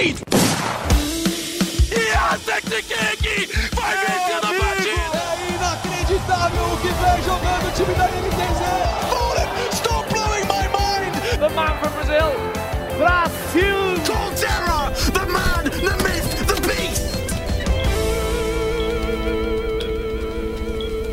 [0.00, 0.16] lead!
[1.90, 2.64] Yantek
[3.20, 5.20] King vai vencer a partida!
[5.20, 8.62] É inacreditável o que vem jogando o time da NTZ!
[9.10, 11.12] Fallen, stop blowing my mind!
[11.38, 12.30] The man from Brazil,
[12.98, 13.80] Brasil!
[14.06, 14.80] Colterra,
[15.12, 17.04] the man, the myth, the beast!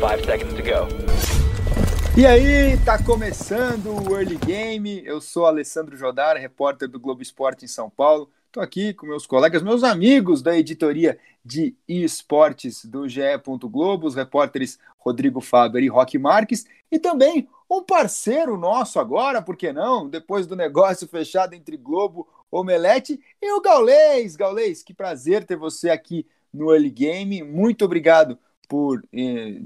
[0.00, 0.88] Five seconds to go.
[2.16, 5.02] E aí, tá começando o Early Game.
[5.04, 8.28] Eu sou Alessandro Jodar, repórter do Globo Esporte em São Paulo.
[8.58, 13.20] Estou aqui com meus colegas, meus amigos da editoria de esportes do GE.
[13.70, 19.56] Globo, os repórteres Rodrigo Faber e Roque Marques, e também um parceiro nosso agora, por
[19.56, 20.08] que não?
[20.08, 24.34] Depois do negócio fechado entre Globo, Omelete e o Gaulês.
[24.34, 27.44] Gaulês, que prazer ter você aqui no Early Game.
[27.44, 28.36] Muito obrigado
[28.68, 29.60] por eh,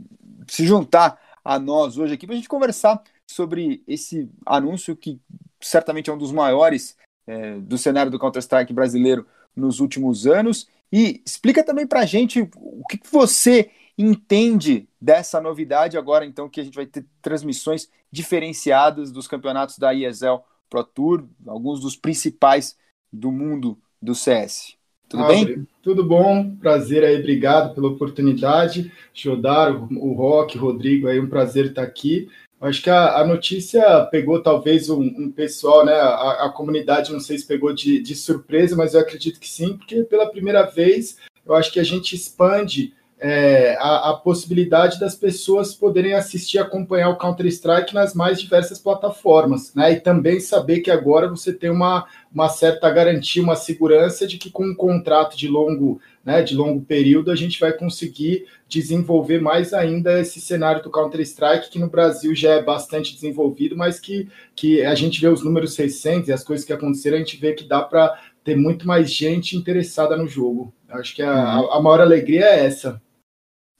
[0.46, 5.18] se juntar a nós hoje aqui para a gente conversar sobre esse anúncio que
[5.62, 6.94] certamente é um dos maiores
[7.26, 10.68] é, do cenário do Counter-Strike brasileiro nos últimos anos.
[10.92, 16.60] E explica também para a gente o que você entende dessa novidade agora, então, que
[16.60, 22.76] a gente vai ter transmissões diferenciadas dos campeonatos da ESL Pro Tour, alguns dos principais
[23.12, 24.74] do mundo do CS.
[25.08, 25.66] Tudo ah, bem?
[25.82, 28.90] Tudo bom, prazer aí, obrigado pela oportunidade.
[29.12, 32.30] Jodar, o Rock, Rodrigo, aí um prazer estar aqui.
[32.62, 35.94] Acho que a, a notícia pegou talvez um, um pessoal, né?
[35.94, 39.76] A, a, comunidade, não sei se pegou de, de surpresa, mas eu acredito que sim,
[39.76, 45.14] porque pela primeira vez eu acho que a gente expande é, a, a, possibilidade das
[45.14, 49.92] pessoas poderem assistir e acompanhar o Counter-Strike nas mais diversas plataformas, né?
[49.92, 54.50] E também saber que agora você tem uma, uma certa garantia, uma segurança de que
[54.50, 59.72] com um contrato de longo, né, de longo período a gente vai conseguir desenvolver mais
[59.72, 64.84] ainda esse cenário do Counter-Strike, que no Brasil já é bastante desenvolvido, mas que, que
[64.84, 67.62] a gente vê os números recentes e as coisas que aconteceram, a gente vê que
[67.62, 70.74] dá para ter muito mais gente interessada no jogo.
[70.88, 71.70] Acho que a, uhum.
[71.70, 73.00] a, a maior alegria é essa.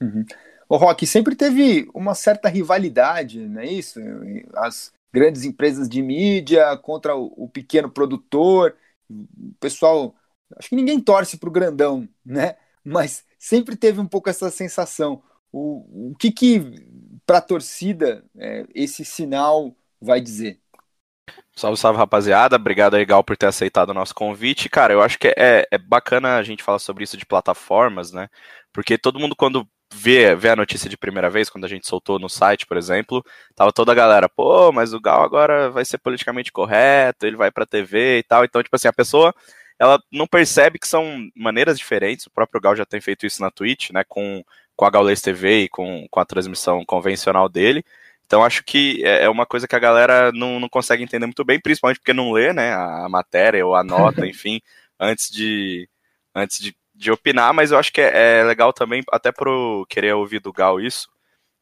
[0.03, 0.25] Uhum.
[0.69, 4.01] O Rock sempre teve uma certa rivalidade, não é isso?
[4.55, 8.75] As grandes empresas de mídia contra o, o pequeno produtor.
[9.11, 10.15] O pessoal,
[10.57, 12.57] acho que ninguém torce para o grandão, né?
[12.83, 15.23] Mas sempre teve um pouco essa sensação.
[15.53, 20.59] O, o que que para a torcida é, esse sinal vai dizer?
[21.55, 22.57] Salve, salve, rapaziada.
[22.57, 24.69] Obrigado aí, Gal, por ter aceitado o nosso convite.
[24.69, 28.29] Cara, eu acho que é, é bacana a gente falar sobre isso de plataformas, né?
[28.73, 32.19] Porque todo mundo, quando vê, vê a notícia de primeira vez, quando a gente soltou
[32.19, 35.99] no site, por exemplo, tava toda a galera, pô, mas o Gal agora vai ser
[35.99, 38.45] politicamente correto, ele vai pra TV e tal.
[38.45, 39.35] Então, tipo assim, a pessoa
[39.79, 42.27] ela não percebe que são maneiras diferentes.
[42.27, 44.05] O próprio Gal já tem feito isso na Twitch, né?
[44.09, 44.45] Com,
[44.77, 47.85] com a Gaules TV e com, com a transmissão convencional dele.
[48.25, 51.45] Então acho que é, é uma coisa que a galera não, não consegue entender muito
[51.45, 52.73] bem, principalmente porque não lê, né?
[52.73, 54.61] A matéria ou a nota, enfim,
[54.99, 55.89] antes de
[56.35, 60.15] antes de de opinar, mas eu acho que é, é legal também, até pro querer
[60.15, 61.09] ouvir do Gal isso,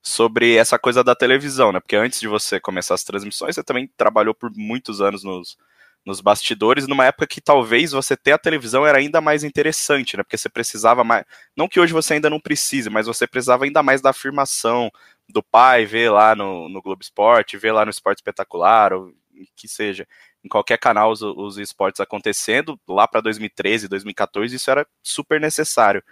[0.02, 1.80] sobre essa coisa da televisão, né?
[1.80, 5.56] Porque antes de você começar as transmissões, você também trabalhou por muitos anos nos,
[6.04, 10.22] nos bastidores, numa época que talvez você ter a televisão era ainda mais interessante, né?
[10.22, 11.24] Porque você precisava mais.
[11.56, 14.90] Não que hoje você ainda não precise, mas você precisava ainda mais da afirmação
[15.28, 19.12] do pai, ver lá no, no Globo Esporte, ver lá no Esporte Espetacular, ou
[19.56, 20.06] que seja
[20.44, 22.78] em qualquer canal os, os esportes acontecendo.
[22.88, 26.02] Lá para 2013, 2014, isso era super necessário.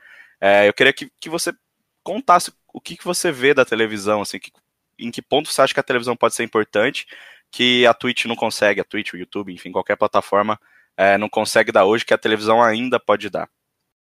[0.40, 1.52] É, eu queria que, que você
[2.02, 4.52] contasse o que, que você vê da televisão, assim, que,
[4.98, 7.06] em que ponto você acha que a televisão pode ser importante,
[7.50, 10.58] que a Twitch não consegue, a Twitch, o YouTube, enfim, qualquer plataforma
[10.96, 13.48] é, não consegue dar hoje, que a televisão ainda pode dar.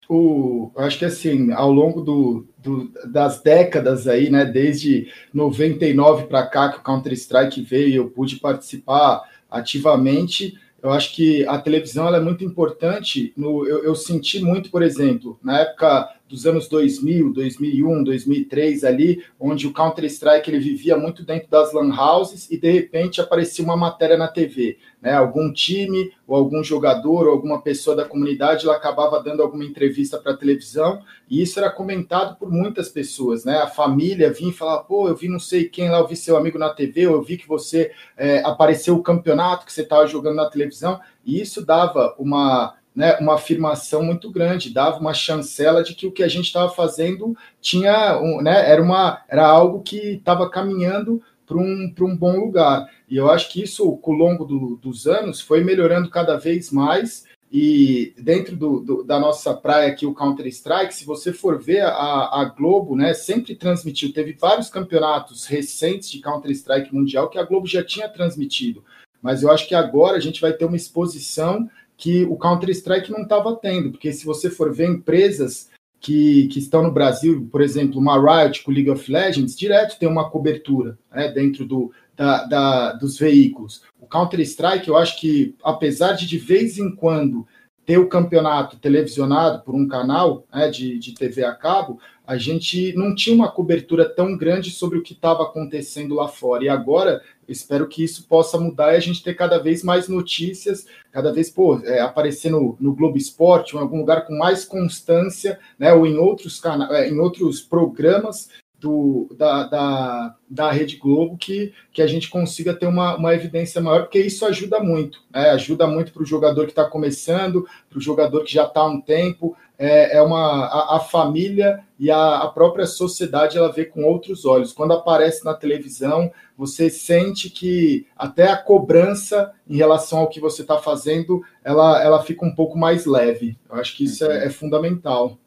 [0.08, 6.46] O, acho que assim, ao longo do, do, das décadas aí, né, desde 99 para
[6.46, 10.58] cá que o Counter-Strike veio, eu pude participar ativamente.
[10.82, 13.32] Eu acho que a televisão é muito importante.
[13.36, 19.22] No, eu, eu, senti muito, por exemplo, na época dos anos 2000, 2001, 2003 ali,
[19.38, 23.64] onde o Counter Strike ele vivia muito dentro das lan houses e de repente aparecia
[23.64, 25.12] uma matéria na TV, né?
[25.12, 30.18] Algum time ou algum jogador ou alguma pessoa da comunidade ela acabava dando alguma entrevista
[30.18, 33.58] para a televisão e isso era comentado por muitas pessoas, né?
[33.58, 36.36] A família vinha e falava, pô, eu vi não sei quem lá, eu vi seu
[36.36, 40.06] amigo na TV, ou eu vi que você é, apareceu o campeonato que você estava
[40.06, 45.84] jogando na televisão e isso dava uma né, uma afirmação muito grande, dava uma chancela
[45.84, 49.82] de que o que a gente estava fazendo tinha, um, né, era, uma, era algo
[49.82, 52.90] que estava caminhando para um, um bom lugar.
[53.08, 57.26] E eu acho que isso, ao longo do, dos anos, foi melhorando cada vez mais.
[57.52, 62.40] E dentro do, do, da nossa praia aqui, o Counter-Strike, se você for ver, a,
[62.40, 64.12] a, Globo né, sempre transmitiu.
[64.12, 68.82] Teve vários campeonatos recentes de Counter-Strike mundial que a Globo já tinha transmitido.
[69.22, 73.22] Mas eu acho que agora a gente vai ter uma exposição que o Counter-Strike não
[73.22, 77.98] estava tendo, porque se você for ver empresas que, que estão no Brasil, por exemplo,
[77.98, 82.92] uma Riot com League of Legends, direto tem uma cobertura né, dentro do, da, da,
[82.92, 83.82] dos veículos.
[84.00, 87.46] O Counter-Strike, eu acho que, apesar de de vez em quando
[87.86, 92.92] ter o campeonato televisionado por um canal né, de, de TV a cabo, a gente
[92.94, 96.64] não tinha uma cobertura tão grande sobre o que estava acontecendo lá fora.
[96.64, 100.86] E agora, espero que isso possa mudar e a gente ter cada vez mais notícias,
[101.12, 104.64] cada vez pô, é, aparecer no, no Globo Esporte ou em algum lugar com mais
[104.64, 110.96] constância, né, ou em outros, cana é, em outros programas do, da, da, da Rede
[110.96, 115.22] Globo que, que a gente consiga ter uma, uma evidência maior, porque isso ajuda muito,
[115.32, 115.50] né?
[115.50, 118.86] ajuda muito para o jogador que está começando, para o jogador que já está há
[118.86, 123.84] um tempo, é, é uma a, a família e a, a, própria sociedade ela vê
[123.84, 124.72] com outros olhos.
[124.72, 130.62] Quando aparece na televisão, você sente que até a cobrança em relação ao que você
[130.62, 133.58] está fazendo, ela, ela fica um pouco mais leve.
[133.68, 135.38] Eu acho que isso é, é fundamental.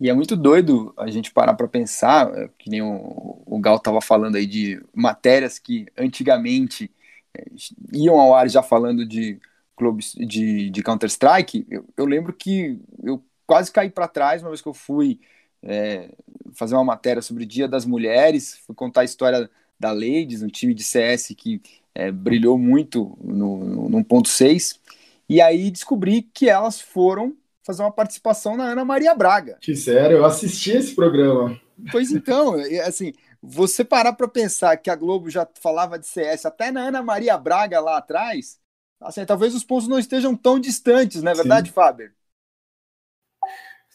[0.00, 3.76] E é muito doido a gente parar para pensar, é, que nem o, o Gal
[3.76, 6.90] estava falando aí de matérias que antigamente
[7.36, 7.44] é,
[7.92, 9.40] iam ao ar já falando de
[9.76, 11.66] clubes de, de Counter-Strike.
[11.68, 15.20] Eu, eu, lembro que eu quase caí para trás uma vez que eu fui
[15.62, 16.10] é,
[16.54, 20.48] fazer uma matéria sobre o Dia das Mulheres, fui contar a história da Ladies, um
[20.48, 21.60] time de CS que
[21.94, 24.80] é, brilhou muito no, no, no ponto 6.
[25.28, 27.36] E aí descobri que elas foram
[27.68, 29.58] fazer uma participação na Ana Maria Braga.
[29.60, 31.60] Que sério, eu assisti esse programa.
[31.92, 32.54] Pois então,
[32.86, 33.12] assim,
[33.42, 37.36] você parar para pensar que a Globo já falava de CS até na Ana Maria
[37.36, 38.58] Braga lá atrás,
[38.98, 41.74] assim, talvez os pontos não estejam tão distantes, não é verdade, Sim.
[41.74, 42.10] Fábio?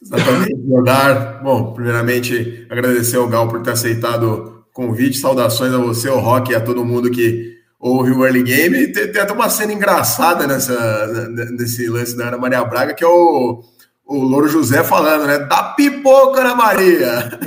[0.00, 1.42] Exatamente, Jodar.
[1.42, 5.18] Bom, primeiramente, agradecer ao Gal por ter aceitado o convite.
[5.18, 7.53] Saudações a você, ao Rock e a todo mundo que
[7.84, 8.92] ouve o early game.
[8.92, 13.06] Tem, tem, até uma cena engraçada nessa, nesse lance da Ana Maria Braga, que é
[13.06, 13.62] o,
[14.06, 15.38] o Louro José falando, né?
[15.40, 17.38] Da pipoca, Ana Maria!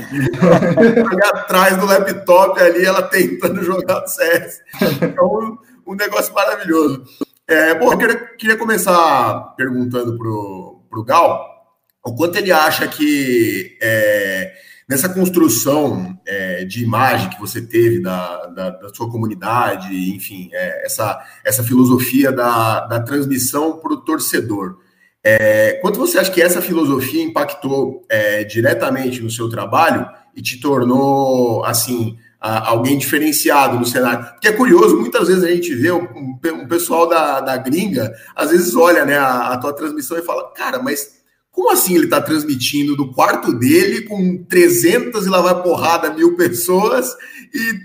[1.34, 4.62] atrás do laptop ali, ela tentando jogar o CS.
[5.02, 7.04] Então, um, um negócio maravilhoso.
[7.48, 11.58] É, bom, eu queria, queria começar perguntando pro, pro Gal
[12.06, 14.54] o quanto ele acha que é,
[14.88, 20.86] nessa construção é, de imagem que você teve da, da, da sua comunidade, enfim, é,
[20.86, 24.78] essa, essa filosofia da, da transmissão para o torcedor.
[25.22, 30.58] É, quanto você acha que essa filosofia impactou é, diretamente no seu trabalho e te
[30.58, 34.26] tornou, assim, a, alguém diferenciado no cenário?
[34.26, 36.08] Porque é curioso, muitas vezes a gente vê um,
[36.46, 40.50] um pessoal da, da gringa, às vezes olha né, a, a tua transmissão e fala,
[40.54, 41.17] cara, mas
[41.58, 46.38] como assim ele está transmitindo do quarto dele com 300 e lá vai porrada mil
[46.38, 47.18] pessoas
[47.52, 47.80] e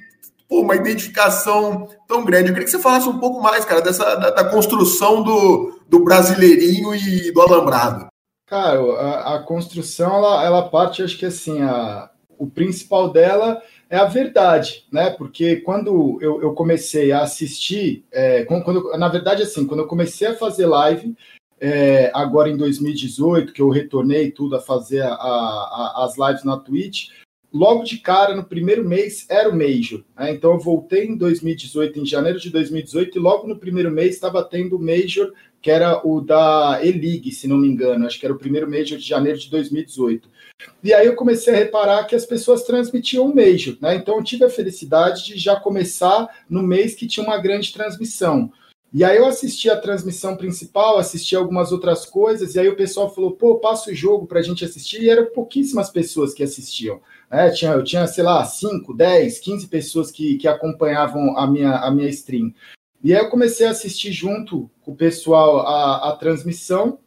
[0.46, 2.48] pô, uma identificação tão grande?
[2.48, 6.04] Eu queria que você falasse um pouco mais, cara, dessa da, da construção do, do
[6.04, 8.08] brasileirinho e do alambrado.
[8.46, 13.96] Cara, a, a construção ela, ela parte, acho que assim, a, o principal dela é
[13.96, 15.08] a verdade, né?
[15.16, 20.28] Porque quando eu, eu comecei a assistir, é, quando, na verdade, assim, quando eu comecei
[20.28, 21.16] a fazer live,
[21.64, 26.56] é, agora em 2018, que eu retornei tudo a fazer a, a, as lives na
[26.56, 27.10] Twitch,
[27.54, 30.02] logo de cara, no primeiro mês, era o Major.
[30.18, 30.32] Né?
[30.32, 34.42] Então eu voltei em 2018, em janeiro de 2018, e logo no primeiro mês estava
[34.42, 38.06] tendo o Major, que era o da E-League, se não me engano.
[38.06, 40.28] Acho que era o primeiro Major de janeiro de 2018.
[40.82, 43.76] E aí eu comecei a reparar que as pessoas transmitiam o Major.
[43.80, 43.94] Né?
[43.94, 48.50] Então eu tive a felicidade de já começar no mês que tinha uma grande transmissão.
[48.94, 53.12] E aí eu assisti a transmissão principal, assisti algumas outras coisas, e aí o pessoal
[53.12, 57.00] falou, pô, passa o jogo para a gente assistir, e eram pouquíssimas pessoas que assistiam.
[57.30, 57.50] Né?
[57.50, 61.90] Tinha, eu tinha, sei lá, 5, 10, 15 pessoas que, que acompanhavam a minha, a
[61.90, 62.52] minha stream.
[63.02, 66.98] E aí eu comecei a assistir junto com o pessoal a, a transmissão,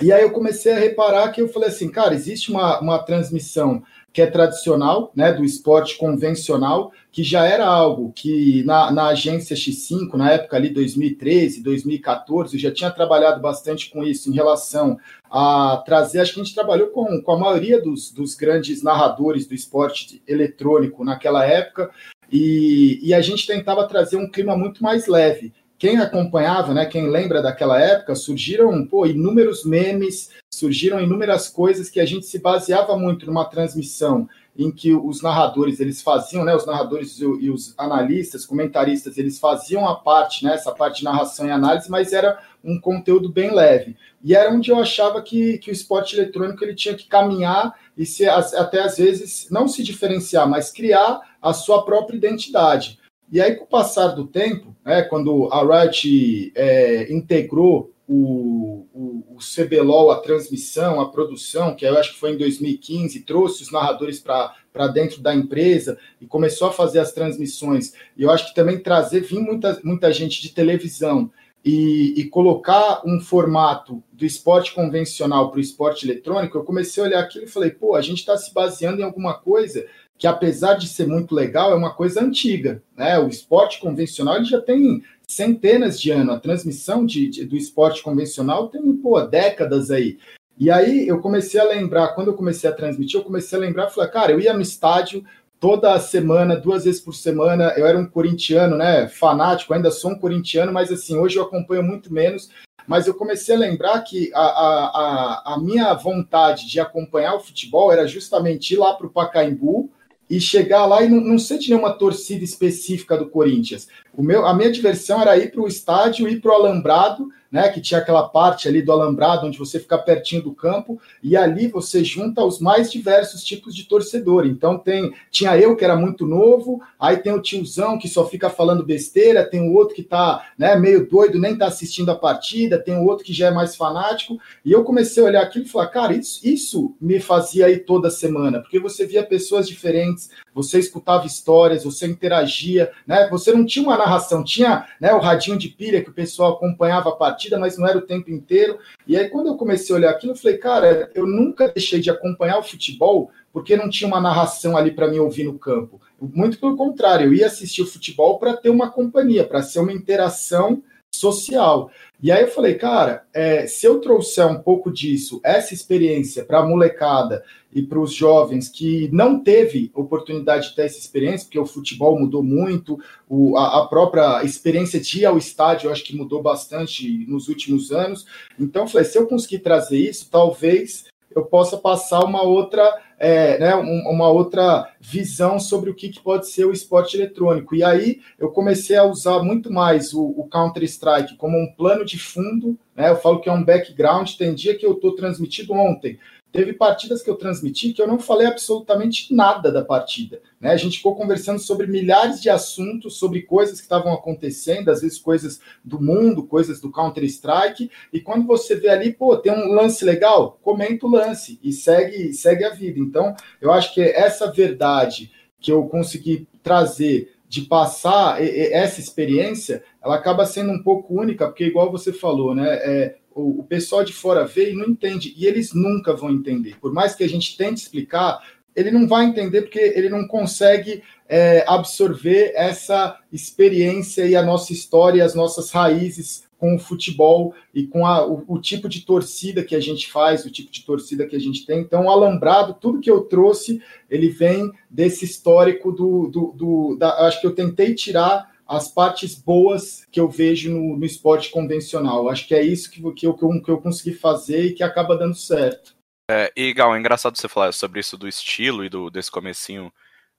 [0.00, 3.82] e aí eu comecei a reparar que eu falei assim, cara, existe uma, uma transmissão
[4.12, 9.56] que é tradicional, né, do esporte convencional, que já era algo que na, na agência
[9.56, 14.98] X5, na época ali 2013, 2014, eu já tinha trabalhado bastante com isso em relação
[15.30, 19.46] a trazer, acho que a gente trabalhou com, com a maioria dos, dos grandes narradores
[19.46, 21.90] do esporte eletrônico naquela época,
[22.30, 25.52] e, e a gente tentava trazer um clima muito mais leve.
[25.78, 32.00] Quem acompanhava, né, quem lembra daquela época, surgiram pô, inúmeros memes, surgiram inúmeras coisas que
[32.00, 36.66] a gente se baseava muito numa transmissão em que os narradores eles faziam, né, os
[36.66, 41.50] narradores e os analistas, comentaristas, eles faziam a parte, né, essa parte de narração e
[41.50, 43.96] análise, mas era um conteúdo bem leve.
[44.22, 48.04] E era onde eu achava que, que o esporte eletrônico ele tinha que caminhar e
[48.04, 52.98] se, até às vezes não se diferenciar, mas criar a sua própria identidade.
[53.30, 59.36] E aí, com o passar do tempo, né, quando a Riot é, integrou o, o,
[59.36, 63.70] o CBLOL, a transmissão, a produção, que eu acho que foi em 2015, trouxe os
[63.70, 67.92] narradores para dentro da empresa e começou a fazer as transmissões.
[68.16, 71.30] E eu acho que também trazer, vir muita, muita gente de televisão
[71.62, 77.06] e, e colocar um formato do esporte convencional para o esporte eletrônico, eu comecei a
[77.06, 79.84] olhar aquilo e falei, pô, a gente está se baseando em alguma coisa
[80.16, 82.82] que apesar de ser muito legal, é uma coisa antiga.
[82.96, 83.18] Né?
[83.20, 86.34] O esporte convencional ele já tem centenas de anos.
[86.34, 90.18] A transmissão de, de, do esporte convencional tem pô, décadas aí.
[90.58, 93.90] E aí eu comecei a lembrar, quando eu comecei a transmitir, eu comecei a lembrar,
[93.90, 95.24] falei, cara, eu ia no estádio
[95.60, 97.74] toda semana, duas vezes por semana.
[97.76, 99.06] Eu era um corintiano, né?
[99.08, 102.50] Fanático, ainda sou um corintiano, mas assim, hoje eu acompanho muito menos.
[102.86, 107.40] Mas eu comecei a lembrar que a, a, a, a minha vontade de acompanhar o
[107.40, 109.90] futebol era justamente ir lá para o Pacaembu,
[110.28, 113.88] e chegar lá e não, não sente nenhuma torcida específica do Corinthians.
[114.14, 117.68] O meu, a minha diversão era ir para o estádio, ir para o Alambrado né,
[117.70, 121.66] que tinha aquela parte ali do alambrado onde você fica pertinho do campo e ali
[121.66, 124.46] você junta os mais diversos tipos de torcedor.
[124.46, 128.50] Então tem tinha eu que era muito novo, aí tem o tiozão que só fica
[128.50, 132.78] falando besteira, tem o outro que tá, né, meio doido, nem tá assistindo a partida,
[132.78, 135.68] tem o outro que já é mais fanático, e eu comecei a olhar aquilo e
[135.68, 140.80] falar, cara, isso, isso me fazia aí toda semana, porque você via pessoas diferentes, você
[140.80, 143.28] escutava histórias, você interagia, né?
[143.30, 147.10] Você não tinha uma narração, tinha, né, o radinho de pilha que o pessoal acompanhava
[147.10, 148.78] a partida mas não era o tempo inteiro.
[149.06, 152.10] E aí, quando eu comecei a olhar aquilo, eu falei, cara, eu nunca deixei de
[152.10, 156.00] acompanhar o futebol porque não tinha uma narração ali para me ouvir no campo.
[156.20, 159.92] Muito pelo contrário, eu ia assistir o futebol para ter uma companhia, para ser uma
[159.92, 160.82] interação
[161.14, 161.90] social.
[162.20, 166.60] E aí eu falei, cara, é, se eu trouxer um pouco disso, essa experiência para
[166.60, 171.58] a molecada e para os jovens que não teve oportunidade de ter essa experiência, porque
[171.58, 172.98] o futebol mudou muito,
[173.28, 177.48] o, a, a, própria experiência de ir ao estádio, eu acho que mudou bastante nos
[177.48, 178.26] últimos anos.
[178.58, 182.82] Então, eu falei, se eu conseguir trazer isso, talvez eu possa passar uma outra,
[183.18, 187.74] é, né, uma outra visão sobre o que, que, pode ser o esporte eletrônico.
[187.74, 192.18] E aí eu comecei a usar muito mais o, o Counter-Strike como um plano de
[192.18, 196.18] fundo, né, eu falo que é um background, tem dia que eu estou transmitido ontem,
[196.50, 200.40] Teve partidas que eu transmiti que eu não falei absolutamente nada da partida.
[200.58, 200.70] Né?
[200.70, 205.18] A gente ficou conversando sobre milhares de assuntos, sobre coisas que estavam acontecendo, às vezes
[205.18, 207.90] coisas do mundo, coisas do Counter-Strike.
[208.12, 212.32] E quando você vê ali, pô, tem um lance legal, comenta o lance e segue,
[212.32, 212.98] segue a vida.
[212.98, 220.16] Então, eu acho que essa verdade que eu consegui trazer de passar essa experiência, ela
[220.16, 222.74] acaba sendo um pouco única, porque igual você falou, né?
[222.74, 226.76] É, o, o pessoal de fora vê e não entende, e eles nunca vão entender.
[226.80, 228.42] Por mais que a gente tente explicar,
[228.74, 234.72] ele não vai entender porque ele não consegue é, absorver essa experiência e a nossa
[234.72, 239.62] história, as nossas raízes com o futebol e com a, o, o, tipo de torcida
[239.62, 241.80] que a gente faz, o tipo de torcida que a gente tem.
[241.80, 243.80] Então, o alambrado, tudo que eu trouxe,
[244.10, 249.34] ele vem desse histórico do, do, do da, acho que eu tentei tirar as partes
[249.34, 252.28] boas que eu vejo no, no esporte convencional.
[252.28, 255.34] Acho que é isso que, que, eu, que eu consegui fazer e que acaba dando
[255.34, 255.96] certo.
[256.30, 259.90] É, e Gal, é engraçado você falar sobre isso do estilo e do, desse comecinho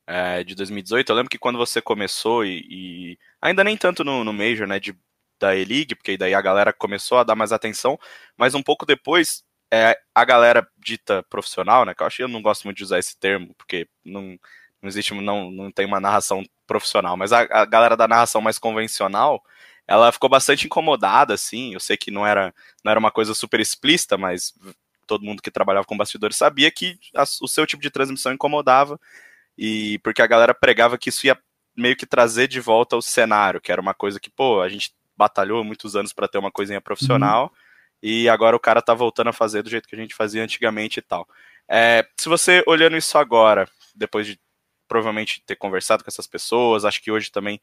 [0.05, 1.09] é, de 2018.
[1.09, 4.79] Eu lembro que quando você começou e, e ainda nem tanto no, no Major, né,
[4.79, 4.95] de,
[5.39, 7.97] da E-League, porque daí a galera começou a dar mais atenção,
[8.37, 9.43] mas um pouco depois
[9.73, 12.83] é, a galera dita profissional, né, que eu acho que eu não gosto muito de
[12.83, 14.37] usar esse termo, porque não,
[14.81, 18.57] não existe, não, não tem uma narração profissional, mas a, a galera da narração mais
[18.57, 19.43] convencional,
[19.87, 23.59] ela ficou bastante incomodada, assim, eu sei que não era, não era uma coisa super
[23.59, 24.53] explícita, mas
[25.05, 28.99] todo mundo que trabalhava com bastidores sabia que a, o seu tipo de transmissão incomodava,
[29.57, 31.37] e porque a galera pregava que isso ia
[31.75, 34.93] meio que trazer de volta o cenário, que era uma coisa que, pô, a gente
[35.17, 37.49] batalhou muitos anos para ter uma coisinha profissional, uhum.
[38.03, 40.99] e agora o cara tá voltando a fazer do jeito que a gente fazia antigamente
[40.99, 41.27] e tal.
[41.67, 44.39] É, se você olhando isso agora, depois de
[44.89, 46.83] provavelmente ter conversado com essas pessoas.
[46.83, 47.61] Acho que hoje também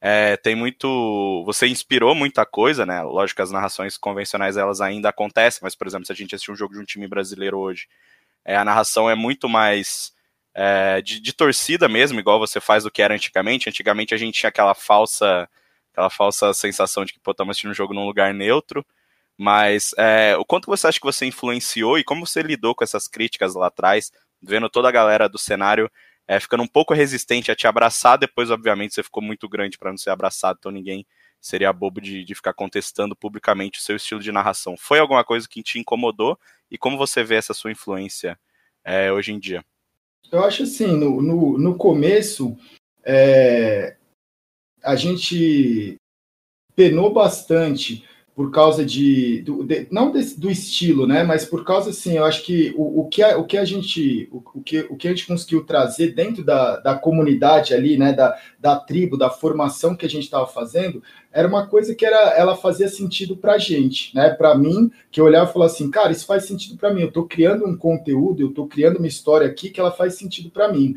[0.00, 1.42] é, tem muito.
[1.46, 3.02] Você inspirou muita coisa, né?
[3.02, 6.52] Lógico que as narrações convencionais elas ainda acontecem, mas, por exemplo, se a gente assistir
[6.52, 7.88] um jogo de um time brasileiro hoje,
[8.44, 10.12] é, a narração é muito mais
[10.54, 13.68] é, de, de, torcida mesmo, igual você faz do que era antigamente.
[13.68, 15.48] Antigamente a gente tinha aquela falsa,
[15.92, 18.84] aquela falsa sensação de que pô, estamos assistindo um jogo num lugar neutro.
[19.38, 23.06] Mas é, o quanto você acha que você influenciou e como você lidou com essas
[23.08, 25.90] críticas lá atrás, vendo toda a galera do cenário
[26.28, 28.18] é, ficando um pouco resistente a te abraçar.
[28.18, 31.06] Depois, obviamente, você ficou muito grande para não ser abraçado, então ninguém
[31.40, 34.76] seria bobo de, de ficar contestando publicamente o seu estilo de narração.
[34.76, 36.38] Foi alguma coisa que te incomodou
[36.70, 38.38] e como você vê essa sua influência
[38.84, 39.64] é, hoje em dia?
[40.30, 42.56] Eu acho assim, no, no, no começo,
[43.04, 43.96] é,
[44.82, 45.96] a gente
[46.74, 48.04] penou bastante
[48.36, 51.24] por causa de, do, de não do estilo, né?
[51.24, 54.28] Mas por causa assim, eu acho que o, o que a, o que a gente
[54.30, 58.12] o, o, que, o que a gente conseguiu trazer dentro da, da comunidade ali, né?
[58.12, 61.02] Da, da tribo, da formação que a gente estava fazendo,
[61.32, 64.28] era uma coisa que era, ela fazia sentido para gente, né?
[64.28, 67.00] Para mim, que eu olhava e falava assim, cara, isso faz sentido para mim.
[67.00, 70.50] Eu estou criando um conteúdo, eu estou criando uma história aqui que ela faz sentido
[70.50, 70.94] para mim.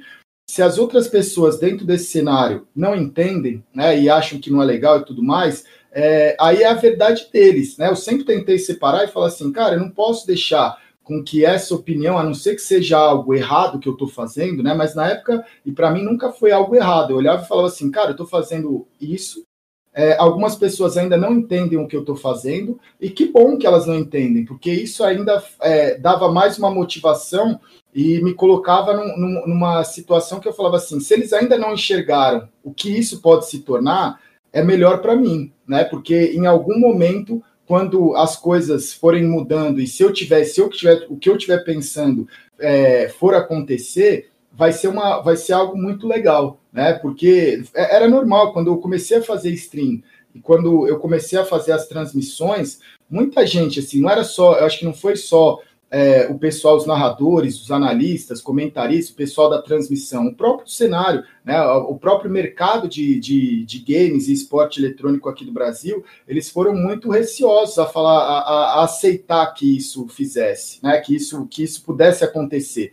[0.49, 3.97] Se as outras pessoas dentro desse cenário não entendem, né?
[3.97, 7.77] E acham que não é legal e tudo mais é, aí é a verdade deles,
[7.77, 7.89] né?
[7.89, 11.73] Eu sempre tentei separar e falar assim, cara, eu não posso deixar com que essa
[11.73, 14.75] opinião, a não ser que seja algo errado que eu estou fazendo, né?
[14.75, 17.09] Mas na época, e para mim nunca foi algo errado.
[17.09, 19.43] Eu olhava e falava assim, cara, eu estou fazendo isso.
[19.91, 23.65] É, algumas pessoas ainda não entendem o que eu estou fazendo, e que bom que
[23.65, 27.59] elas não entendem, porque isso ainda é, dava mais uma motivação
[27.93, 32.47] e me colocava num, numa situação que eu falava assim: se eles ainda não enxergaram
[32.63, 35.83] o que isso pode se tornar, é melhor para mim, né?
[35.83, 40.69] Porque em algum momento, quando as coisas forem mudando e se eu tiver, se eu
[40.69, 42.27] tiver, o que eu estiver pensando
[42.59, 46.93] é, for acontecer, vai ser uma, vai ser algo muito legal, né?
[46.93, 50.01] Porque é, era normal quando eu comecei a fazer stream
[50.33, 52.79] e quando eu comecei a fazer as transmissões,
[53.09, 55.59] muita gente assim, não era só, eu acho que não foi só
[55.91, 61.23] é, o pessoal, os narradores, os analistas, comentaristas, o pessoal da transmissão, o próprio cenário,
[61.43, 66.49] né, o próprio mercado de, de, de, games e esporte eletrônico aqui do Brasil, eles
[66.49, 71.63] foram muito receosos a falar, a, a aceitar que isso fizesse, né, que isso, que
[71.63, 72.91] isso pudesse acontecer.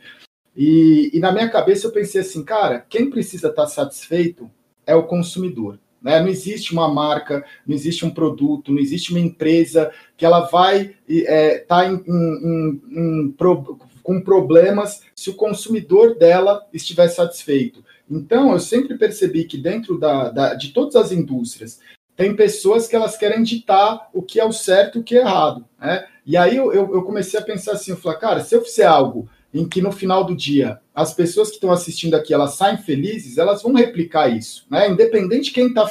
[0.56, 4.50] E, e na minha cabeça eu pensei assim, cara, quem precisa estar satisfeito
[4.86, 5.78] é o consumidor.
[6.02, 6.20] Né?
[6.20, 10.94] Não existe uma marca, não existe um produto, não existe uma empresa que ela vai
[11.08, 13.34] estar é, tá em, em, em,
[14.02, 17.84] com problemas se o consumidor dela estiver satisfeito.
[18.08, 21.80] Então, eu sempre percebi que dentro da, da, de todas as indústrias,
[22.16, 25.20] tem pessoas que elas querem ditar o que é o certo e o que é
[25.20, 25.66] errado.
[25.78, 26.06] Né?
[26.24, 29.28] E aí eu, eu, comecei a pensar assim, eu falei, cara, se eu fizer algo
[29.56, 33.38] em que no final do dia as pessoas que estão assistindo aqui elas saem felizes,
[33.38, 34.88] elas vão replicar isso, né?
[34.88, 35.90] Independente de quem está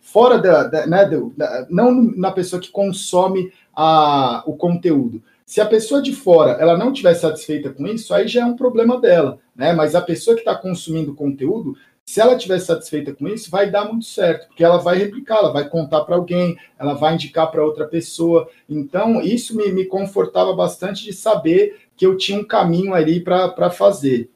[0.00, 5.22] fora da, da, né, da, não na pessoa que consome a, o conteúdo.
[5.44, 8.56] Se a pessoa de fora ela não estiver satisfeita com isso, aí já é um
[8.56, 9.72] problema dela, né?
[9.72, 13.70] Mas a pessoa que está consumindo o conteúdo, se ela estiver satisfeita com isso, vai
[13.70, 17.50] dar muito certo, porque ela vai replicar, ela vai contar para alguém, ela vai indicar
[17.50, 18.48] para outra pessoa.
[18.68, 23.70] Então, isso me, me confortava bastante de saber que eu tinha um caminho ali para
[23.70, 24.30] fazer.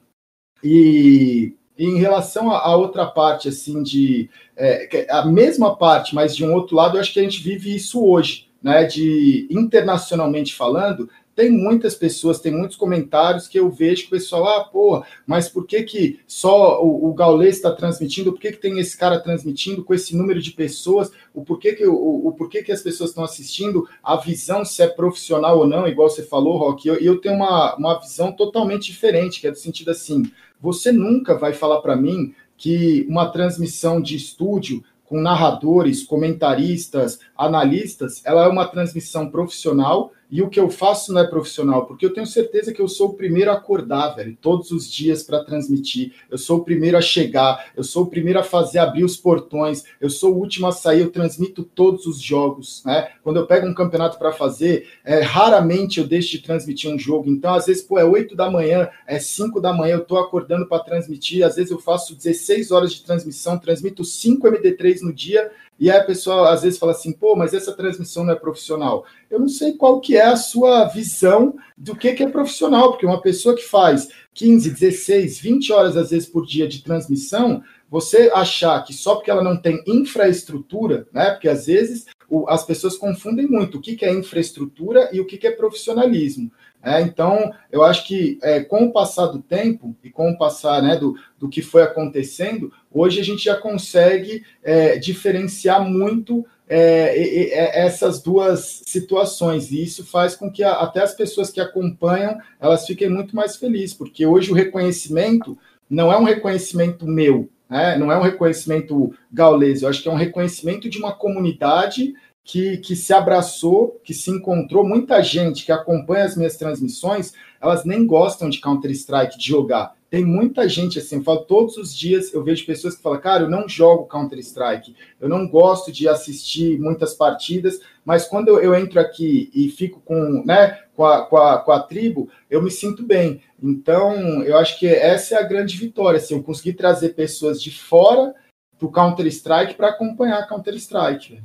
[0.63, 6.53] E, em relação à outra parte, assim, de é, a mesma parte, mas de um
[6.53, 8.83] outro lado, eu acho que a gente vive isso hoje, né?
[8.83, 14.45] De internacionalmente falando, tem muitas pessoas, tem muitos comentários que eu vejo que o pessoal,
[14.45, 18.33] ah, porra, mas por que, que só o, o Gaulês está transmitindo?
[18.33, 21.09] Por que, que tem esse cara transmitindo com esse número de pessoas?
[21.33, 23.87] O porquê que, o, o porquê que as pessoas estão assistindo?
[24.03, 26.85] A visão se é profissional ou não, igual você falou, Rock.
[26.85, 31.37] Eu, eu tenho uma, uma visão totalmente diferente, que é do sentido assim: você nunca
[31.37, 38.47] vai falar para mim que uma transmissão de estúdio com narradores, comentaristas, analistas, ela é
[38.49, 42.71] uma transmissão profissional e o que eu faço não é profissional, porque eu tenho certeza
[42.71, 46.13] que eu sou o primeiro a acordar, velho, todos os dias para transmitir.
[46.29, 49.83] Eu sou o primeiro a chegar, eu sou o primeiro a fazer abrir os portões,
[49.99, 53.09] eu sou o último a sair, eu transmito todos os jogos, né?
[53.23, 57.29] Quando eu pego um campeonato para fazer, é, raramente eu deixo de transmitir um jogo.
[57.29, 60.67] Então, às vezes, pô, é 8 da manhã, é 5 da manhã, eu tô acordando
[60.67, 65.49] para transmitir, às vezes eu faço 16 horas de transmissão, transmito 5 MD3 no dia
[65.79, 69.05] e a pessoa às vezes fala assim, pô, mas essa transmissão não é profissional.
[69.29, 73.05] Eu não sei qual que é a sua visão do que, que é profissional, porque
[73.05, 78.29] uma pessoa que faz 15, 16, 20 horas às vezes por dia de transmissão, você
[78.33, 81.31] achar que só porque ela não tem infraestrutura, né?
[81.31, 82.05] Porque às vezes
[82.47, 86.51] as pessoas confundem muito o que, que é infraestrutura e o que, que é profissionalismo.
[86.81, 90.81] É, então, eu acho que é, com o passar do tempo e com o passar
[90.81, 97.79] né, do, do que foi acontecendo, hoje a gente já consegue é, diferenciar muito é,
[97.83, 102.85] essas duas situações, e isso faz com que a, até as pessoas que acompanham elas
[102.85, 105.57] fiquem muito mais felizes, porque hoje o reconhecimento
[105.89, 110.11] não é um reconhecimento meu, né, não é um reconhecimento gaulês, eu acho que é
[110.11, 112.13] um reconhecimento de uma comunidade
[112.43, 114.87] que, que se abraçou, que se encontrou.
[114.87, 119.95] Muita gente que acompanha as minhas transmissões, elas nem gostam de Counter-Strike, de jogar.
[120.09, 123.43] Tem muita gente assim, eu falo todos os dias, eu vejo pessoas que falam, cara,
[123.43, 128.73] eu não jogo Counter-Strike, eu não gosto de assistir muitas partidas, mas quando eu, eu
[128.73, 132.71] entro aqui e fico com, né, com, a, com, a, com a tribo, eu me
[132.71, 133.43] sinto bem.
[133.61, 137.69] Então, eu acho que essa é a grande vitória, assim, eu consegui trazer pessoas de
[137.69, 138.33] fora
[138.79, 141.43] do Counter-Strike para acompanhar Counter-Strike.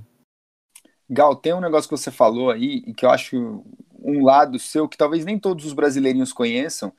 [1.15, 3.65] Gal, tem um negócio que você falou aí e que eu acho
[4.03, 6.93] um lado seu que talvez nem todos os brasileirinhos conheçam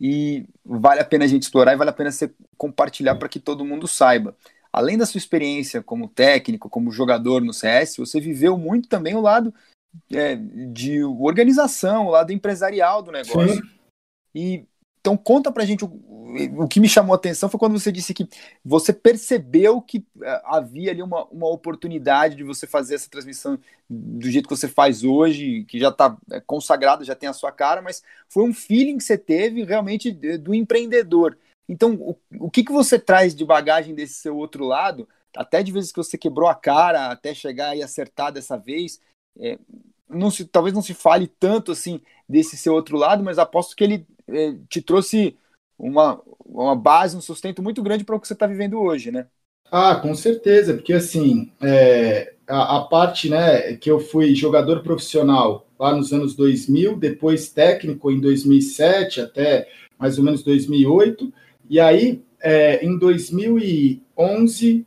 [0.00, 3.38] e vale a pena a gente explorar e vale a pena você compartilhar para que
[3.38, 4.36] todo mundo saiba.
[4.72, 9.20] Além da sua experiência como técnico, como jogador no CS, você viveu muito também o
[9.20, 9.54] lado
[10.12, 13.54] é, de organização, o lado empresarial do negócio.
[13.54, 13.62] Sim.
[14.34, 14.64] E
[15.00, 15.88] então conta pra gente o,
[16.58, 18.28] o que me chamou a atenção foi quando você disse que
[18.64, 23.58] você percebeu que uh, havia ali uma, uma oportunidade de você fazer essa transmissão
[23.88, 27.50] do jeito que você faz hoje, que já está é, consagrado, já tem a sua
[27.50, 31.36] cara, mas foi um feeling que você teve realmente do empreendedor.
[31.68, 35.72] Então, o, o que, que você traz de bagagem desse seu outro lado, até de
[35.72, 39.00] vezes que você quebrou a cara, até chegar e acertar dessa vez,
[39.38, 39.58] é,
[40.08, 43.84] não se, talvez não se fale tanto assim desse seu outro lado, mas aposto que
[43.84, 44.06] ele
[44.68, 45.36] te trouxe
[45.78, 49.26] uma, uma base, um sustento muito grande para o que você está vivendo hoje, né?
[49.70, 55.68] Ah, com certeza, porque assim, é, a, a, parte né, que eu fui jogador profissional
[55.78, 61.32] lá nos anos 2000, depois técnico em 2007 até mais ou menos 2008,
[61.68, 64.86] e aí é, em 2011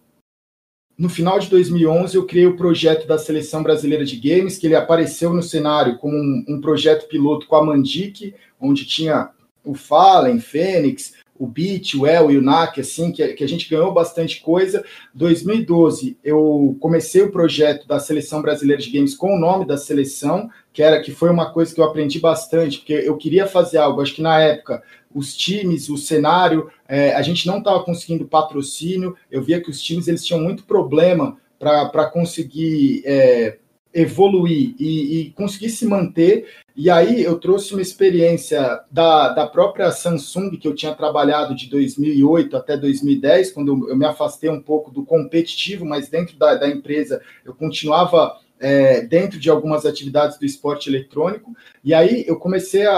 [0.97, 4.75] no final de 2011, eu criei o projeto da Seleção Brasileira de Games, que ele
[4.75, 9.29] apareceu no cenário como um, um projeto piloto com a Mandic, onde tinha
[9.63, 13.69] o Fallen, Fênix, o Beat, o El e o NAC, assim, que, que a gente
[13.69, 14.83] ganhou bastante coisa.
[15.13, 20.49] 2012, eu comecei o projeto da Seleção Brasileira de Games com o nome da seleção,
[20.71, 24.01] que era que foi uma coisa que eu aprendi bastante, porque eu queria fazer algo,
[24.01, 29.15] acho que na época os times, o cenário, é, a gente não estava conseguindo patrocínio.
[29.29, 33.57] Eu via que os times eles tinham muito problema para conseguir é,
[33.93, 36.47] evoluir e, e, conseguir se manter.
[36.75, 41.69] E aí eu trouxe uma experiência da, da própria Samsung, que eu tinha trabalhado de
[41.69, 46.67] 2008 até 2010, quando eu me afastei um pouco do competitivo, mas dentro da, da
[46.67, 52.87] empresa eu continuava é, dentro de algumas atividades do esporte eletrônico, e aí eu comecei
[52.87, 52.97] a,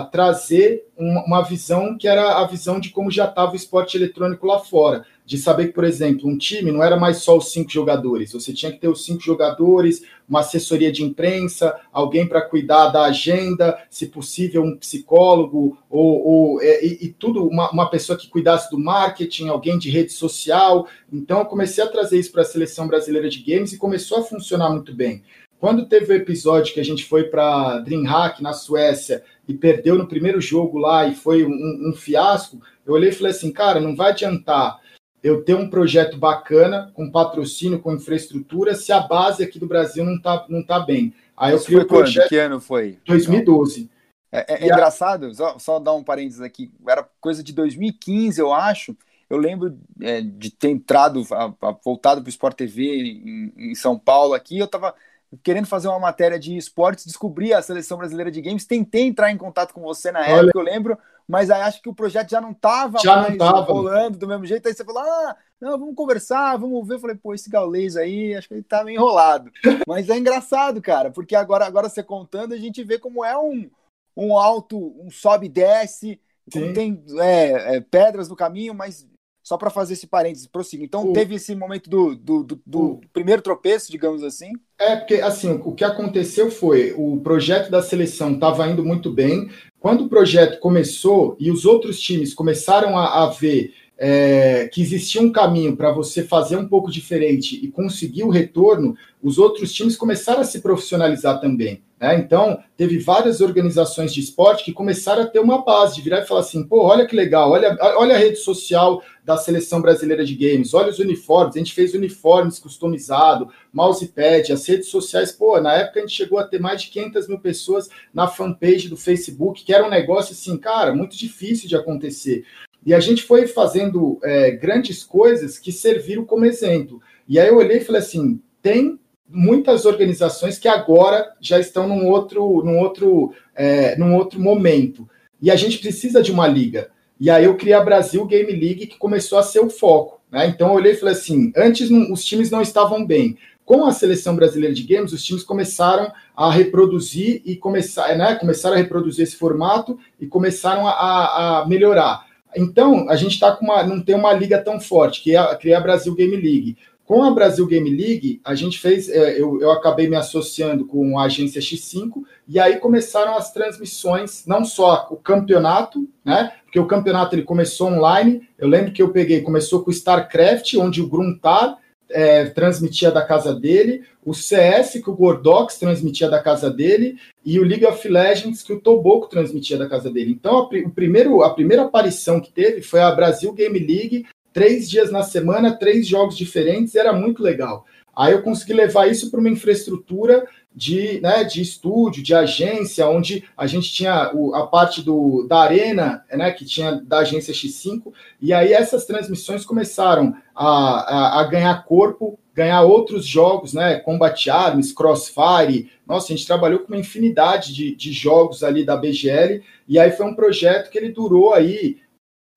[0.00, 3.96] a trazer uma, uma, visão que era a visão de como já estava o esporte
[3.96, 7.52] eletrônico lá fora de saber que, por exemplo, um time não era mais só os
[7.52, 12.42] cinco jogadores, você tinha que ter os cinco jogadores, uma assessoria de imprensa, alguém para
[12.42, 17.88] cuidar da agenda, se possível, um psicólogo, ou, ou é, e, e, tudo, uma, uma
[17.88, 20.88] pessoa que cuidasse do marketing, alguém de rede social.
[21.12, 24.24] Então, eu comecei a trazer isso para a seleção brasileira de games e começou a
[24.24, 25.22] funcionar muito bem.
[25.62, 30.08] Quando teve o episódio que a gente foi para DreamHack na Suécia e perdeu no
[30.08, 33.94] primeiro jogo lá e foi um, um fiasco, eu olhei e falei assim, cara, não
[33.94, 34.81] vai adiantar
[35.22, 40.04] eu ter um projeto bacana, com patrocínio, com infraestrutura, se a base aqui do Brasil
[40.04, 41.14] não está não tá bem.
[41.36, 42.24] Aí Isso eu criei o projeto.
[42.24, 42.28] Quando?
[42.28, 42.98] Que ano foi?
[43.04, 43.90] 2012.
[44.32, 48.52] É, é, é engraçado, só, só dar um parênteses aqui, era coisa de 2015, eu
[48.52, 48.96] acho.
[49.28, 53.74] Eu lembro é, de ter entrado, a, a, voltado para o Sport TV em, em,
[53.74, 54.94] São Paulo aqui, eu estava
[55.42, 59.36] querendo fazer uma matéria de esportes, descobri a seleção brasileira de games, tentei entrar em
[59.36, 60.46] contato com você na Olha.
[60.46, 64.18] época, eu lembro, mas aí acho que o projeto já não estava mais não rolando
[64.18, 64.66] do mesmo jeito.
[64.66, 66.94] Aí você falou: ah, não, vamos conversar, vamos ver.
[66.94, 69.50] Eu falei, pô, esse gaulês aí, acho que ele tá meio enrolado.
[69.86, 73.70] mas é engraçado, cara, porque agora, agora você contando, a gente vê como é um,
[74.16, 79.06] um alto, um sobe e desce, tem é, é, pedras no caminho, mas
[79.42, 80.84] só para fazer esse parênteses, prossiga.
[80.84, 81.12] Então, o...
[81.12, 83.00] teve esse momento do, do, do, do o...
[83.12, 84.52] primeiro tropeço, digamos assim?
[84.78, 89.50] É, porque, assim, o que aconteceu foi, o projeto da seleção estava indo muito bem,
[89.80, 95.20] quando o projeto começou e os outros times começaram a, a ver é, que existia
[95.20, 99.96] um caminho para você fazer um pouco diferente e conseguir o retorno, os outros times
[99.96, 101.82] começaram a se profissionalizar também.
[102.02, 102.16] Né?
[102.16, 106.26] Então, teve várias organizações de esporte que começaram a ter uma base, de virar e
[106.26, 110.34] falar assim: pô, olha que legal, olha, olha a rede social da seleção brasileira de
[110.34, 115.74] games, olha os uniformes, a gente fez uniformes customizado, mousepad, as redes sociais, pô, na
[115.74, 119.62] época a gente chegou a ter mais de 500 mil pessoas na fanpage do Facebook,
[119.62, 122.44] que era um negócio assim, cara, muito difícil de acontecer.
[122.84, 127.00] E a gente foi fazendo é, grandes coisas que serviram como exemplo.
[127.28, 132.08] E aí eu olhei e falei assim: tem muitas organizações que agora já estão num
[132.08, 135.08] outro, num outro, é, num outro momento.
[135.40, 136.90] E a gente precisa de uma liga.
[137.18, 140.20] E aí eu criei a Brasil Game League, que começou a ser o foco.
[140.30, 140.46] Né?
[140.48, 143.38] Então eu olhei e falei assim: antes não, os times não estavam bem.
[143.64, 148.74] Com a seleção brasileira de games, os times começaram a reproduzir e começar, né, começaram
[148.74, 152.26] a reproduzir esse formato e começaram a, a melhorar.
[152.56, 155.54] Então, a gente tá com uma, não tem uma liga tão forte, que é a,
[155.56, 156.76] que é a Brasil Game League.
[157.04, 161.18] Com a Brasil Game League, a gente fez, é, eu, eu acabei me associando com
[161.18, 166.52] a agência X5, e aí começaram as transmissões, não só o campeonato, né?
[166.64, 168.48] Porque o campeonato ele começou online.
[168.56, 171.76] Eu lembro que eu peguei, começou com o StarCraft, onde o Gruntar
[172.12, 177.58] é, transmitia da casa dele, o CS que o Gordox transmitia da casa dele e
[177.58, 180.30] o League of Legends que o Toboco transmitia da casa dele.
[180.30, 184.88] Então a, o primeiro, a primeira aparição que teve foi a Brasil Game League, três
[184.88, 187.84] dias na semana, três jogos diferentes, era muito legal.
[188.14, 193.44] Aí eu consegui levar isso para uma infraestrutura de, né, de estúdio, de agência, onde
[193.56, 198.12] a gente tinha o, a parte do, da arena, né, que tinha da agência X5,
[198.40, 204.50] e aí essas transmissões começaram a, a, a ganhar corpo, ganhar outros jogos, né, Combat
[204.50, 209.62] Arms, Crossfire, nossa, a gente trabalhou com uma infinidade de, de jogos ali da BGL,
[209.86, 211.98] e aí foi um projeto que ele durou aí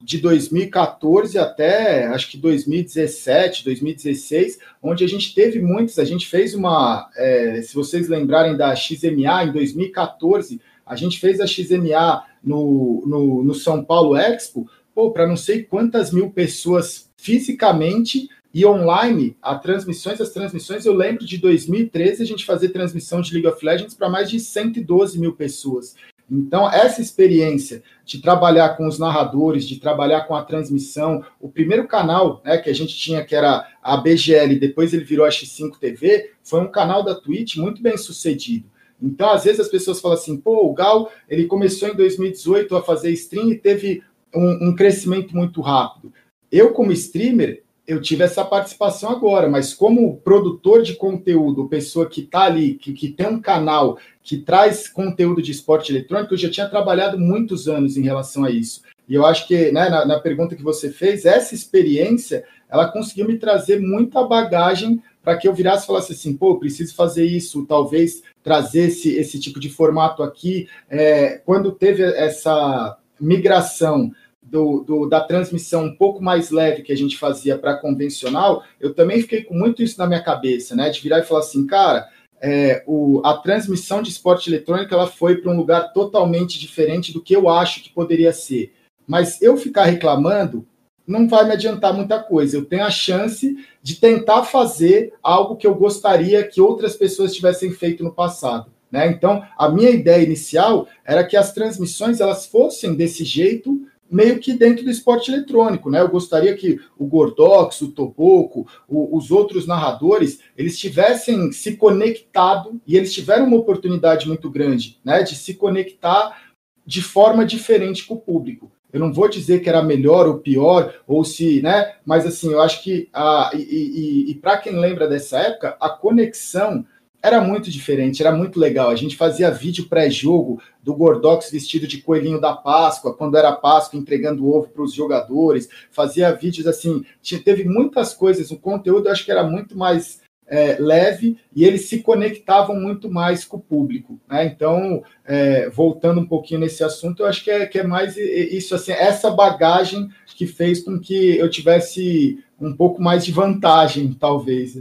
[0.01, 5.97] de 2014 até acho que 2017, 2016, onde a gente teve muitos.
[5.97, 11.39] A gente fez uma, é, se vocês lembrarem da XMA em 2014, a gente fez
[11.39, 14.69] a XMA no, no, no São Paulo Expo,
[15.13, 21.25] para não sei quantas mil pessoas fisicamente e online, a transmissões, as transmissões, eu lembro
[21.25, 25.33] de 2013 a gente fazer transmissão de League of Legends para mais de 112 mil
[25.33, 25.93] pessoas.
[26.29, 31.87] Então, essa experiência de trabalhar com os narradores, de trabalhar com a transmissão, o primeiro
[31.87, 35.77] canal né, que a gente tinha, que era a BGL, depois ele virou a X5
[35.77, 38.65] TV, foi um canal da Twitch muito bem sucedido.
[39.01, 42.81] Então, às vezes as pessoas falam assim, pô, o Gal, ele começou em 2018 a
[42.81, 44.01] fazer stream e teve
[44.33, 46.11] um, um crescimento muito rápido.
[46.51, 52.21] Eu, como streamer, eu tive essa participação agora, mas como produtor de conteúdo, pessoa que
[52.21, 56.49] está ali, que, que tem um canal que traz conteúdo de esporte eletrônico, eu já
[56.49, 58.81] tinha trabalhado muitos anos em relação a isso.
[59.07, 63.27] E eu acho que, né, na, na pergunta que você fez, essa experiência, ela conseguiu
[63.27, 67.65] me trazer muita bagagem para que eu virasse e falasse assim, pô, preciso fazer isso,
[67.65, 70.67] talvez trazer esse, esse tipo de formato aqui.
[70.89, 74.11] É, quando teve essa migração
[74.55, 78.93] do, do, da transmissão um pouco mais leve que a gente fazia para convencional, eu
[78.93, 80.89] também fiquei com muito isso na minha cabeça, né?
[80.89, 82.07] De virar e falar assim, cara,
[82.41, 87.21] é, o, a transmissão de esporte eletrônico ela foi para um lugar totalmente diferente do
[87.21, 88.71] que eu acho que poderia ser.
[89.05, 90.65] Mas eu ficar reclamando
[91.05, 92.55] não vai me adiantar muita coisa.
[92.55, 97.71] Eu tenho a chance de tentar fazer algo que eu gostaria que outras pessoas tivessem
[97.71, 98.71] feito no passado.
[98.89, 99.07] Né?
[99.07, 104.53] Então, a minha ideia inicial era que as transmissões elas fossem desse jeito, meio que
[104.53, 106.01] dentro do esporte eletrônico, né?
[106.01, 112.79] Eu gostaria que o Gordox, o Toboco, o, os outros narradores, eles tivessem se conectado
[112.85, 115.23] e eles tiveram uma oportunidade muito grande, né?
[115.23, 116.39] De se conectar
[116.85, 118.71] de forma diferente com o público.
[118.93, 121.95] Eu não vou dizer que era melhor ou pior, ou se, né?
[122.05, 125.89] Mas assim, eu acho que a, e, e, e para quem lembra dessa época, a
[125.89, 126.85] conexão
[127.25, 128.89] era muito diferente, era muito legal.
[128.89, 133.99] A gente fazia vídeo pré-jogo do Gordox vestido de coelhinho da Páscoa, quando era Páscoa,
[133.99, 135.67] entregando ovo para os jogadores.
[135.91, 138.51] Fazia vídeos assim, tinha, teve muitas coisas.
[138.51, 143.09] O conteúdo eu acho que era muito mais é, leve e eles se conectavam muito
[143.09, 144.19] mais com o público.
[144.29, 144.45] Né?
[144.45, 148.75] Então, é, voltando um pouquinho nesse assunto, eu acho que é, que é mais isso,
[148.75, 154.75] assim, essa bagagem que fez com que eu tivesse um pouco mais de vantagem, talvez.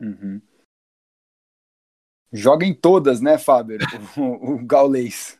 [0.00, 0.40] Uhum.
[2.36, 3.78] Joga em todas, né, Fábio?
[4.16, 5.38] o, o Gaulês.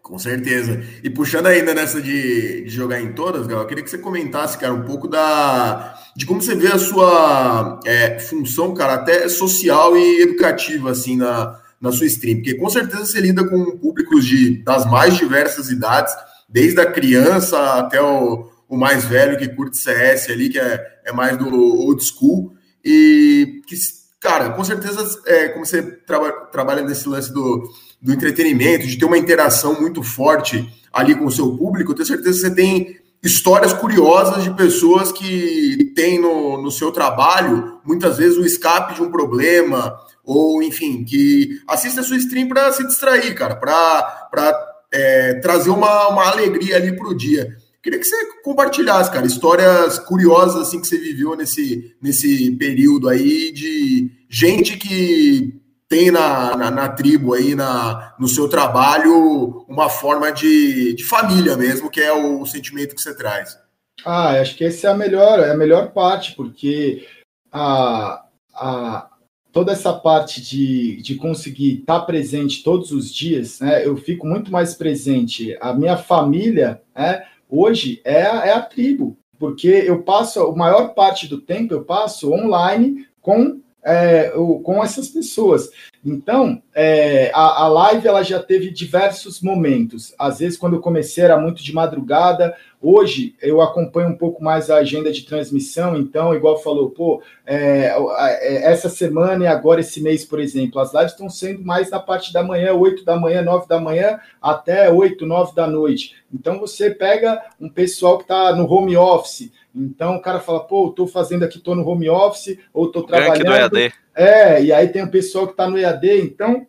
[0.00, 0.80] Com certeza.
[1.02, 4.56] E puxando ainda nessa de, de, jogar em todas, Gal, eu queria que você comentasse,
[4.56, 9.96] cara, um pouco da de como você vê a sua é, função, cara, até social
[9.96, 12.36] e educativa, assim, na, na sua stream.
[12.36, 16.14] Porque com certeza você lida com públicos de, das mais diversas idades,
[16.48, 21.12] desde a criança até o, o mais velho que curte CS ali, que é, é
[21.12, 22.52] mais do old school,
[22.84, 23.76] e que
[24.20, 29.06] Cara, com certeza, é, como você traba, trabalha nesse lance do, do entretenimento, de ter
[29.06, 33.00] uma interação muito forte ali com o seu público, eu tenho certeza que você tem
[33.22, 39.02] histórias curiosas de pessoas que têm no, no seu trabalho, muitas vezes, o escape de
[39.02, 44.54] um problema, ou enfim, que assiste a sua stream para se distrair, cara, para
[44.92, 47.56] é, trazer uma, uma alegria ali para o dia.
[47.82, 53.50] Queria que você compartilhasse, cara, histórias curiosas assim que você viveu nesse, nesse período aí
[53.52, 60.30] de gente que tem na, na, na, tribo aí, na, no seu trabalho, uma forma
[60.30, 63.58] de, de família mesmo, que é o, o sentimento que você traz.
[64.04, 67.06] Ah, acho que essa é a melhor, é a melhor parte, porque
[67.50, 69.10] a, a,
[69.50, 74.52] toda essa parte de, de conseguir estar presente todos os dias, né, eu fico muito
[74.52, 75.56] mais presente.
[75.60, 80.94] A minha família, né, hoje é a, é a tribo, porque eu passo, a maior
[80.94, 84.30] parte do tempo eu passo online com, é,
[84.62, 85.70] com essas pessoas.
[86.04, 90.14] Então, é, a, a, live ela já teve diversos momentos.
[90.18, 92.56] Às vezes, quando eu comecei, era muito de madrugada.
[92.80, 95.94] Hoje, eu acompanho um pouco mais a agenda de transmissão.
[95.94, 97.94] Então, igual falou, pô, é,
[98.40, 102.00] é, essa semana e agora esse mês, por exemplo, as lives estão sendo mais na
[102.00, 106.16] parte da manhã, 8 da manhã, 9 da manhã, até 8, 9 da noite.
[106.32, 109.52] Então, você pega um pessoal que está no home office.
[109.74, 113.70] Então, o cara fala, pô, estou fazendo aqui, estou no home office, ou estou trabalhando.
[113.70, 116.66] Do EAD é, e aí tem o pessoal que está no EAD, então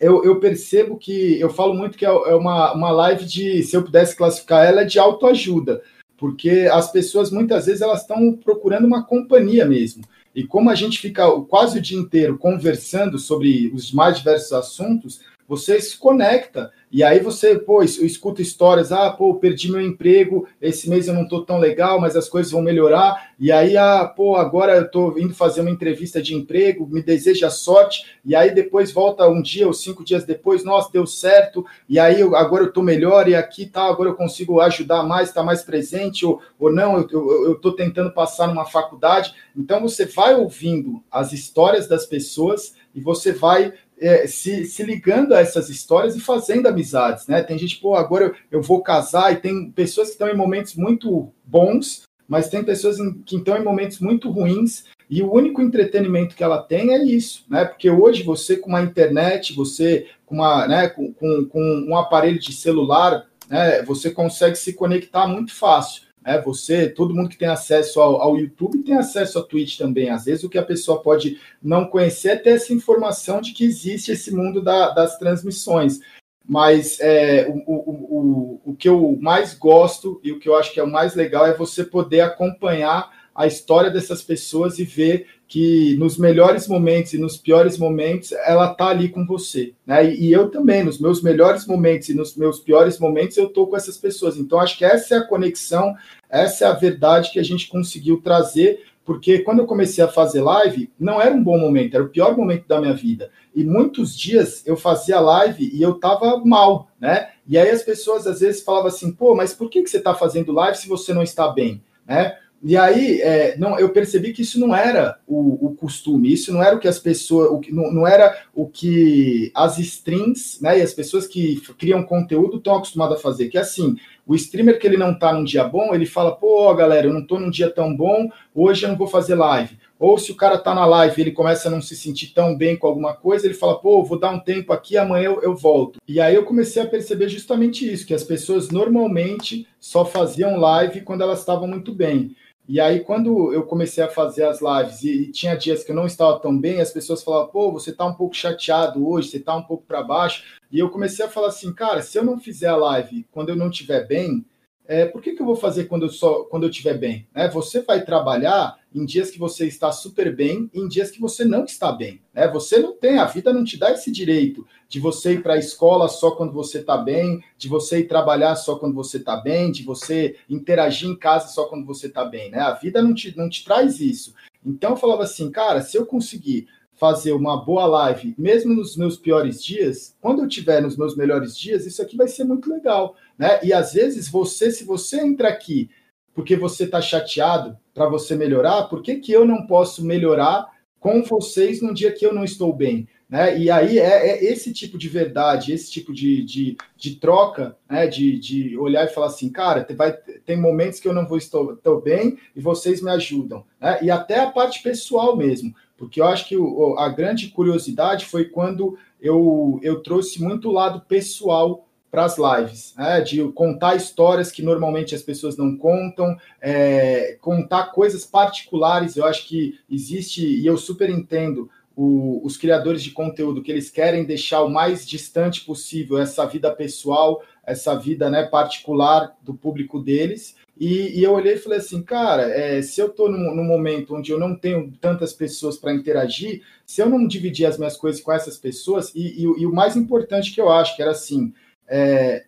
[0.00, 3.76] eu, eu, percebo que eu falo muito que é, é uma, uma live de, se
[3.76, 5.82] eu pudesse classificar ela, é de autoajuda,
[6.16, 10.02] porque as pessoas muitas vezes elas estão procurando uma companhia mesmo.
[10.34, 15.20] E como a gente fica quase o dia inteiro conversando sobre os mais diversos assuntos,
[15.52, 20.88] você se conecta e aí você, pô, escuta histórias, ah, pô, perdi meu emprego, esse
[20.88, 23.32] mês eu não tô tão legal, mas as coisas vão melhorar.
[23.38, 27.50] E aí, ah, pô, agora eu tô indo fazer uma entrevista de emprego, me deseja
[27.50, 28.18] sorte.
[28.24, 31.66] E aí depois volta um dia ou cinco dias depois, nossa, deu certo.
[31.86, 35.32] E aí eu, agora eu tô melhor e aqui tá, agora eu consigo ajudar mais,
[35.32, 39.34] tá mais presente ou, ou não, eu, eu, eu tô tentando passar numa faculdade.
[39.54, 45.34] Então você vai ouvindo as histórias das pessoas e você vai é, se, se ligando
[45.34, 47.42] a essas histórias e fazendo amizades, né?
[47.42, 50.74] Tem gente, pô, agora eu, eu vou casar e tem pessoas que estão em momentos
[50.74, 55.60] muito bons, mas tem pessoas em, que estão em momentos muito ruins e o único
[55.60, 57.64] entretenimento que ela tem é isso, né?
[57.64, 62.38] Porque hoje você com uma internet, você com uma, né, com, com, com um aparelho
[62.38, 66.04] de celular, né, você consegue se conectar muito fácil.
[66.24, 70.10] É, você, todo mundo que tem acesso ao, ao, YouTube tem acesso a Twitch também.
[70.10, 73.64] Às vezes o que a pessoa pode não conhecer é ter essa informação de que
[73.64, 76.00] existe esse mundo da, das transmissões.
[76.44, 80.72] Mas é, o, o, o, o que eu mais gosto e o que eu acho
[80.72, 85.26] que é o mais legal é você poder acompanhar a história dessas pessoas e ver
[85.52, 90.10] que nos melhores momentos e nos piores momentos ela tá ali com você, né?
[90.10, 93.66] E, e, eu também, nos meus melhores momentos e nos meus piores momentos eu tô
[93.66, 94.38] com essas pessoas.
[94.38, 95.94] Então acho que essa é a conexão,
[96.30, 100.40] essa é a verdade que a gente conseguiu trazer, porque quando eu comecei a fazer
[100.40, 103.30] live, não era um bom momento, era o pior momento da minha vida.
[103.54, 107.28] E muitos dias eu fazia live e eu tava mal, né?
[107.46, 110.14] E aí as pessoas às vezes falavam assim: "Pô, mas por que que você tá
[110.14, 112.38] fazendo live se você não está bem?", né?
[112.64, 116.62] E aí, é, não, eu percebi que isso não era o, o, costume, isso não
[116.62, 120.78] era o que as pessoas, o que, não, não era o que as streams, né,
[120.78, 123.48] e as pessoas que criam conteúdo estão acostumadas a fazer.
[123.48, 126.72] Que é assim, o streamer que ele não tá num dia bom, ele fala, pô,
[126.72, 129.76] galera, eu não tô num dia tão bom, hoje eu não vou fazer live.
[129.98, 132.76] Ou se o cara tá na live ele começa a não se sentir tão bem
[132.76, 136.00] com alguma coisa, ele fala, pô, vou dar um tempo aqui, amanhã eu, eu volto.
[136.06, 141.02] E aí eu comecei a perceber justamente isso, que as pessoas normalmente só faziam live
[141.02, 142.34] quando elas estavam muito bem.
[142.68, 145.96] E aí, quando eu comecei a fazer as lives e, e, tinha dias que eu
[145.96, 149.38] não estava tão bem, as pessoas falavam, pô, você está um pouco chateado hoje, você
[149.38, 150.44] está um pouco para baixo.
[150.70, 153.56] E eu comecei a falar assim, cara, se eu não fizer a live quando eu
[153.56, 154.44] não estiver bem,
[154.86, 157.26] é, por que, que eu vou fazer quando eu só quando eu estiver bem?
[157.34, 157.48] Né?
[157.48, 161.44] Você vai trabalhar em dias que você está super bem e em dias que você
[161.44, 162.20] não está bem.
[162.34, 162.48] Né?
[162.48, 165.58] Você não tem, a vida não te dá esse direito de você ir para a
[165.58, 169.70] escola só quando você está bem, de você ir trabalhar só quando você está bem,
[169.70, 172.50] de você interagir em casa só quando você está bem.
[172.50, 172.58] Né?
[172.58, 174.34] A vida não te, não te traz isso.
[174.64, 179.16] Então eu falava assim, cara, se eu conseguir fazer uma boa live, mesmo nos meus
[179.16, 183.16] piores dias, quando eu tiver nos meus melhores dias, isso aqui vai ser muito legal,
[183.36, 183.58] né?
[183.62, 185.90] E às vezes você, se você entra aqui
[186.34, 190.66] porque você está chateado para você melhorar, por que, que eu não posso melhorar
[190.98, 193.08] com vocês num dia que eu não estou bem?
[193.28, 193.58] Né?
[193.58, 198.06] E aí é, é esse tipo de verdade, esse tipo de, de, de troca, né?
[198.06, 200.12] de, de olhar e falar assim, cara, vai,
[200.44, 203.64] tem momentos que eu não vou estou, estou bem e vocês me ajudam.
[203.80, 204.00] Né?
[204.02, 208.46] E até a parte pessoal mesmo, porque eu acho que o, a grande curiosidade foi
[208.46, 213.20] quando eu, eu trouxe muito o lado pessoal para as lives, né?
[213.20, 219.16] de contar histórias que normalmente as pessoas não contam, é, contar coisas particulares.
[219.16, 223.88] Eu acho que existe, e eu super entendo o, os criadores de conteúdo que eles
[223.88, 230.00] querem deixar o mais distante possível essa vida pessoal, essa vida né, particular do público
[230.00, 230.56] deles.
[230.78, 234.16] E, e eu olhei e falei assim, cara, é, se eu estou num, num, momento
[234.16, 238.20] onde eu não tenho tantas pessoas para interagir, se eu não dividir as minhas coisas
[238.20, 241.52] com essas pessoas, e, e, e o mais importante que eu acho que era assim,
[241.86, 242.44] é,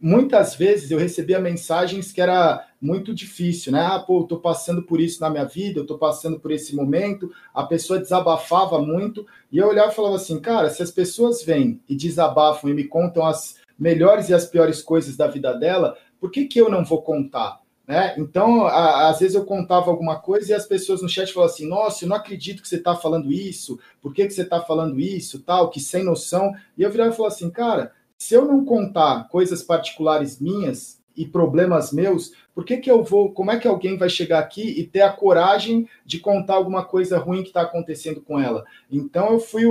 [0.00, 3.80] muitas vezes eu recebia mensagens que era muito difícil, né?
[3.80, 6.74] Ah, pô, eu tô passando por isso na minha vida, eu tô passando por esse
[6.74, 7.30] momento.
[7.52, 11.80] A pessoa desabafava muito e eu olhava e falava assim, cara, se as pessoas vêm
[11.88, 16.30] e desabafam e me contam as melhores e as piores coisas da vida dela, por
[16.30, 17.60] que que eu não vou contar?
[17.86, 18.14] Né?
[18.18, 21.68] Então, a, às vezes eu contava alguma coisa e as pessoas no chat falavam assim:
[21.68, 24.98] Nossa, eu não acredito que você está falando isso, por que, que você está falando
[24.98, 26.52] isso, tal, que sem noção.
[26.76, 31.24] E eu virava e falava assim: Cara, se eu não contar coisas particulares minhas e
[31.24, 34.86] problemas meus, por que, que eu vou, como é que alguém vai chegar aqui e
[34.86, 38.64] ter a coragem de contar alguma coisa ruim que está acontecendo com ela?
[38.90, 39.64] Então eu fui,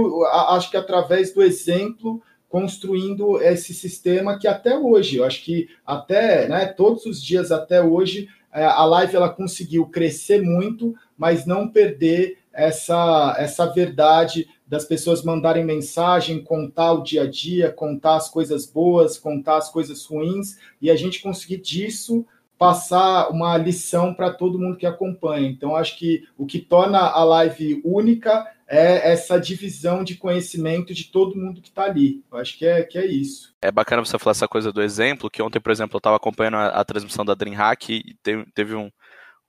[0.50, 2.22] acho que através do exemplo,
[2.56, 7.84] construindo esse sistema que até hoje, eu acho que até, né, todos os dias até
[7.84, 14.86] hoje, é, a live ela conseguiu crescer muito, mas não perder essa, essa verdade das
[14.86, 20.06] pessoas mandarem mensagem, contar o dia a dia, contar as coisas boas, contar as coisas
[20.06, 22.26] ruins, e a gente conseguir disso
[22.58, 25.50] passar uma lição para todo mundo que acompanha.
[25.50, 31.06] Então, acho que o que torna a live única é essa divisão de conhecimento de
[31.06, 32.24] todo mundo que está ali.
[32.32, 33.54] Eu acho que é, que é isso.
[33.62, 36.58] É bacana você falar essa coisa do exemplo, que ontem, por exemplo, eu estava acompanhando
[36.58, 38.92] a, a, transmissão da DreamHack e teve, teve um,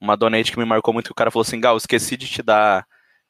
[0.01, 2.43] uma donate que me marcou muito, que o cara falou assim, Gal, esqueci de te
[2.43, 2.87] dar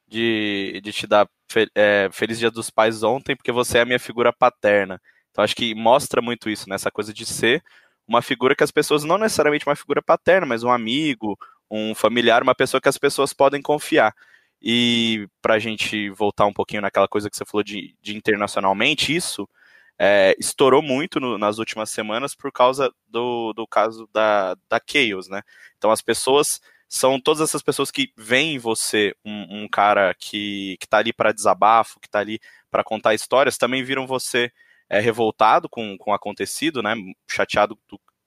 [0.09, 3.84] de, de te dar fe, é, Feliz Dia dos Pais ontem, porque você é a
[3.84, 5.01] minha figura paterna.
[5.30, 6.76] Então acho que mostra muito isso, né?
[6.76, 7.62] Essa coisa de ser
[8.07, 11.37] uma figura que as pessoas, não necessariamente uma figura paterna, mas um amigo,
[11.70, 14.14] um familiar, uma pessoa que as pessoas podem confiar.
[14.61, 19.15] E para a gente voltar um pouquinho naquela coisa que você falou de, de internacionalmente,
[19.15, 19.49] isso
[19.99, 25.29] é, estourou muito no, nas últimas semanas por causa do, do caso da, da Chaos,
[25.29, 25.43] né?
[25.77, 30.77] Então as pessoas são todas essas pessoas que veem em você um, um cara que,
[30.81, 32.39] que tá ali para desabafo, que está ali
[32.71, 34.53] para contar histórias, também viram você
[34.89, 36.95] é, revoltado com, com o acontecido, né?
[37.29, 37.79] Chateado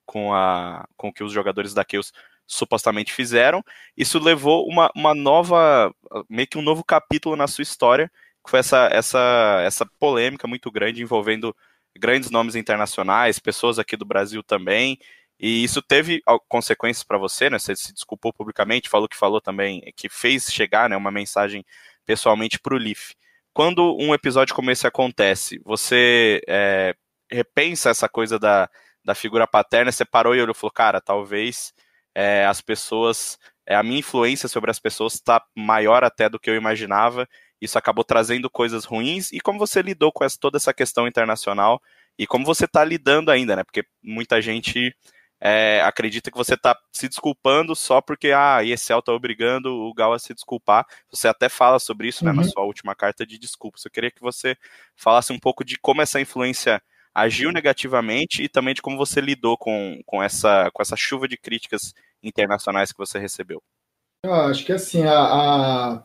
[0.06, 2.12] com, a, com o que os jogadores da Chaos
[2.50, 3.64] supostamente fizeram.
[3.96, 5.94] Isso levou uma, uma nova,
[6.30, 8.12] meio que um novo capítulo na sua história,
[8.44, 11.56] que foi essa, essa, essa polêmica muito grande envolvendo
[11.98, 14.98] grandes nomes internacionais, pessoas aqui do Brasil também.
[15.40, 17.60] E isso teve consequências para você, né?
[17.60, 21.64] Você se desculpou publicamente, falou que falou também, que fez chegar né, uma mensagem
[22.06, 23.14] pessoalmente para o Leaf
[23.60, 26.96] quando um episódio como esse acontece, você é,
[27.30, 28.70] repensa essa coisa da,
[29.04, 31.74] da figura paterna, você parou e olhou e falou, cara, talvez
[32.20, 36.50] é, as pessoas, é, a minha influência sobre as pessoas está maior até do que
[36.50, 37.26] eu imaginava,
[37.62, 41.82] isso acabou trazendo coisas ruins, e como você lidou com essa, toda essa questão internacional,
[42.18, 44.94] e como você está lidando ainda, né, porque muita gente
[45.40, 49.94] é, acredita que você está se desculpando só porque ah, a ESL está obrigando o
[49.94, 50.86] Gal a se desculpar.
[51.10, 52.32] Você até fala sobre isso uhum.
[52.32, 52.50] né, na uhum.
[52.50, 53.86] sua última carta de desculpas.
[53.86, 54.58] Eu queria que você
[54.98, 56.82] falasse um pouco de como essa influência
[57.14, 61.38] agiu negativamente e também de como você lidou com, com, essa, com essa chuva de
[61.38, 61.94] críticas
[62.24, 63.62] internacionais que você recebeu.
[64.24, 66.04] Eu acho que assim, a, a,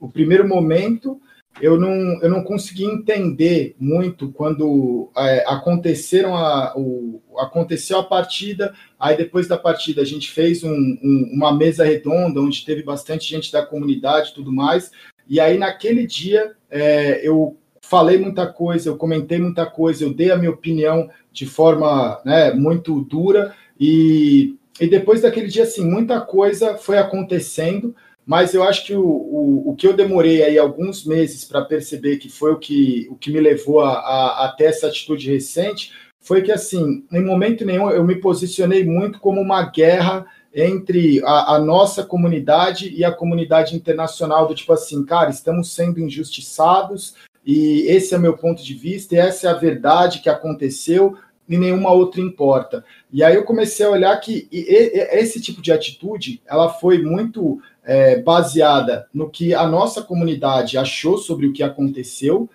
[0.00, 1.20] o primeiro momento
[1.60, 8.74] eu não, eu não consegui entender muito quando é, aconteceram a, o, aconteceu a partida,
[8.98, 13.26] aí depois da partida a gente fez um, um, uma mesa redonda onde teve bastante
[13.26, 14.90] gente da comunidade e tudo mais,
[15.26, 20.30] e aí naquele dia é, eu falei muita coisa, eu comentei muita coisa, eu dei
[20.30, 26.20] a minha opinião de forma né, muito dura, e, e depois daquele dia, assim, muita
[26.20, 27.94] coisa foi acontecendo,
[28.26, 32.16] mas eu acho que o, o, o que eu demorei aí alguns meses para perceber
[32.16, 35.92] que foi o que, o que me levou a, a, a ter essa atitude recente
[36.20, 41.54] foi que, assim, em momento nenhum eu me posicionei muito como uma guerra entre a,
[41.54, 47.14] a, nossa comunidade e a comunidade internacional, do tipo assim, cara, estamos sendo injustiçados
[47.44, 51.16] e esse é o meu ponto de vista, e essa é a verdade que aconteceu,
[51.48, 52.84] e nenhuma outra importa.
[53.12, 58.20] E aí eu comecei a olhar que esse tipo de atitude, ela foi muito é,
[58.20, 62.48] baseada no que a nossa comunidade achou sobre o que aconteceu,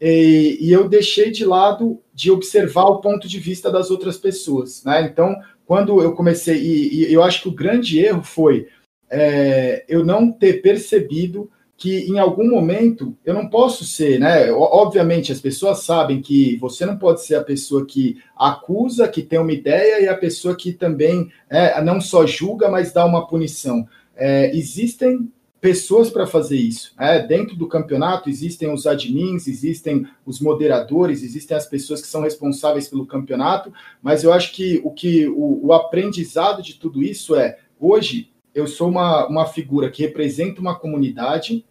[0.00, 4.84] e, e, eu deixei de lado de observar o ponto de vista das outras pessoas.
[4.84, 5.02] Né?
[5.02, 5.34] Então,
[5.66, 8.68] quando eu comecei, e, e eu acho que o grande erro foi
[9.10, 14.50] é, eu não ter percebido que em algum momento eu não posso ser, né?
[14.50, 19.38] Obviamente as pessoas sabem que você não pode ser a pessoa que acusa, que tem
[19.38, 23.86] uma ideia e a pessoa que também é, não só julga, mas dá uma punição.
[24.16, 26.92] É, existem pessoas para fazer isso.
[26.98, 27.20] Né?
[27.20, 32.88] Dentro do campeonato existem os admins, existem os moderadores, existem as pessoas que são responsáveis
[32.88, 33.72] pelo campeonato,
[34.02, 38.66] mas eu acho que o que o, o aprendizado de tudo isso é hoje eu
[38.66, 41.64] sou uma, uma figura que representa uma comunidade,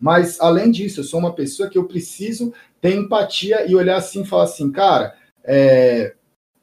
[0.00, 4.22] mas além disso, eu sou uma pessoa que eu preciso ter empatia e olhar assim
[4.22, 5.14] e falar assim, cara,
[5.44, 6.14] é,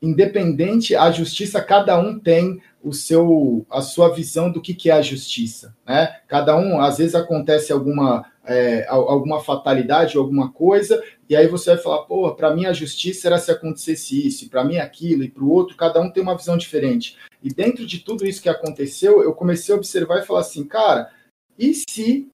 [0.02, 4.94] independente, a justiça cada um tem o seu a sua visão do que, que é
[4.94, 6.20] a justiça, né?
[6.28, 11.84] Cada um, às vezes acontece alguma é, alguma fatalidade alguma coisa, e aí você vai
[11.84, 15.44] falar, pô, para mim a justiça era se acontecesse isso, para mim aquilo, e para
[15.44, 17.18] o outro, cada um tem uma visão diferente.
[17.44, 21.10] E dentro de tudo isso que aconteceu, eu comecei a observar e falar assim, cara,
[21.58, 22.28] e se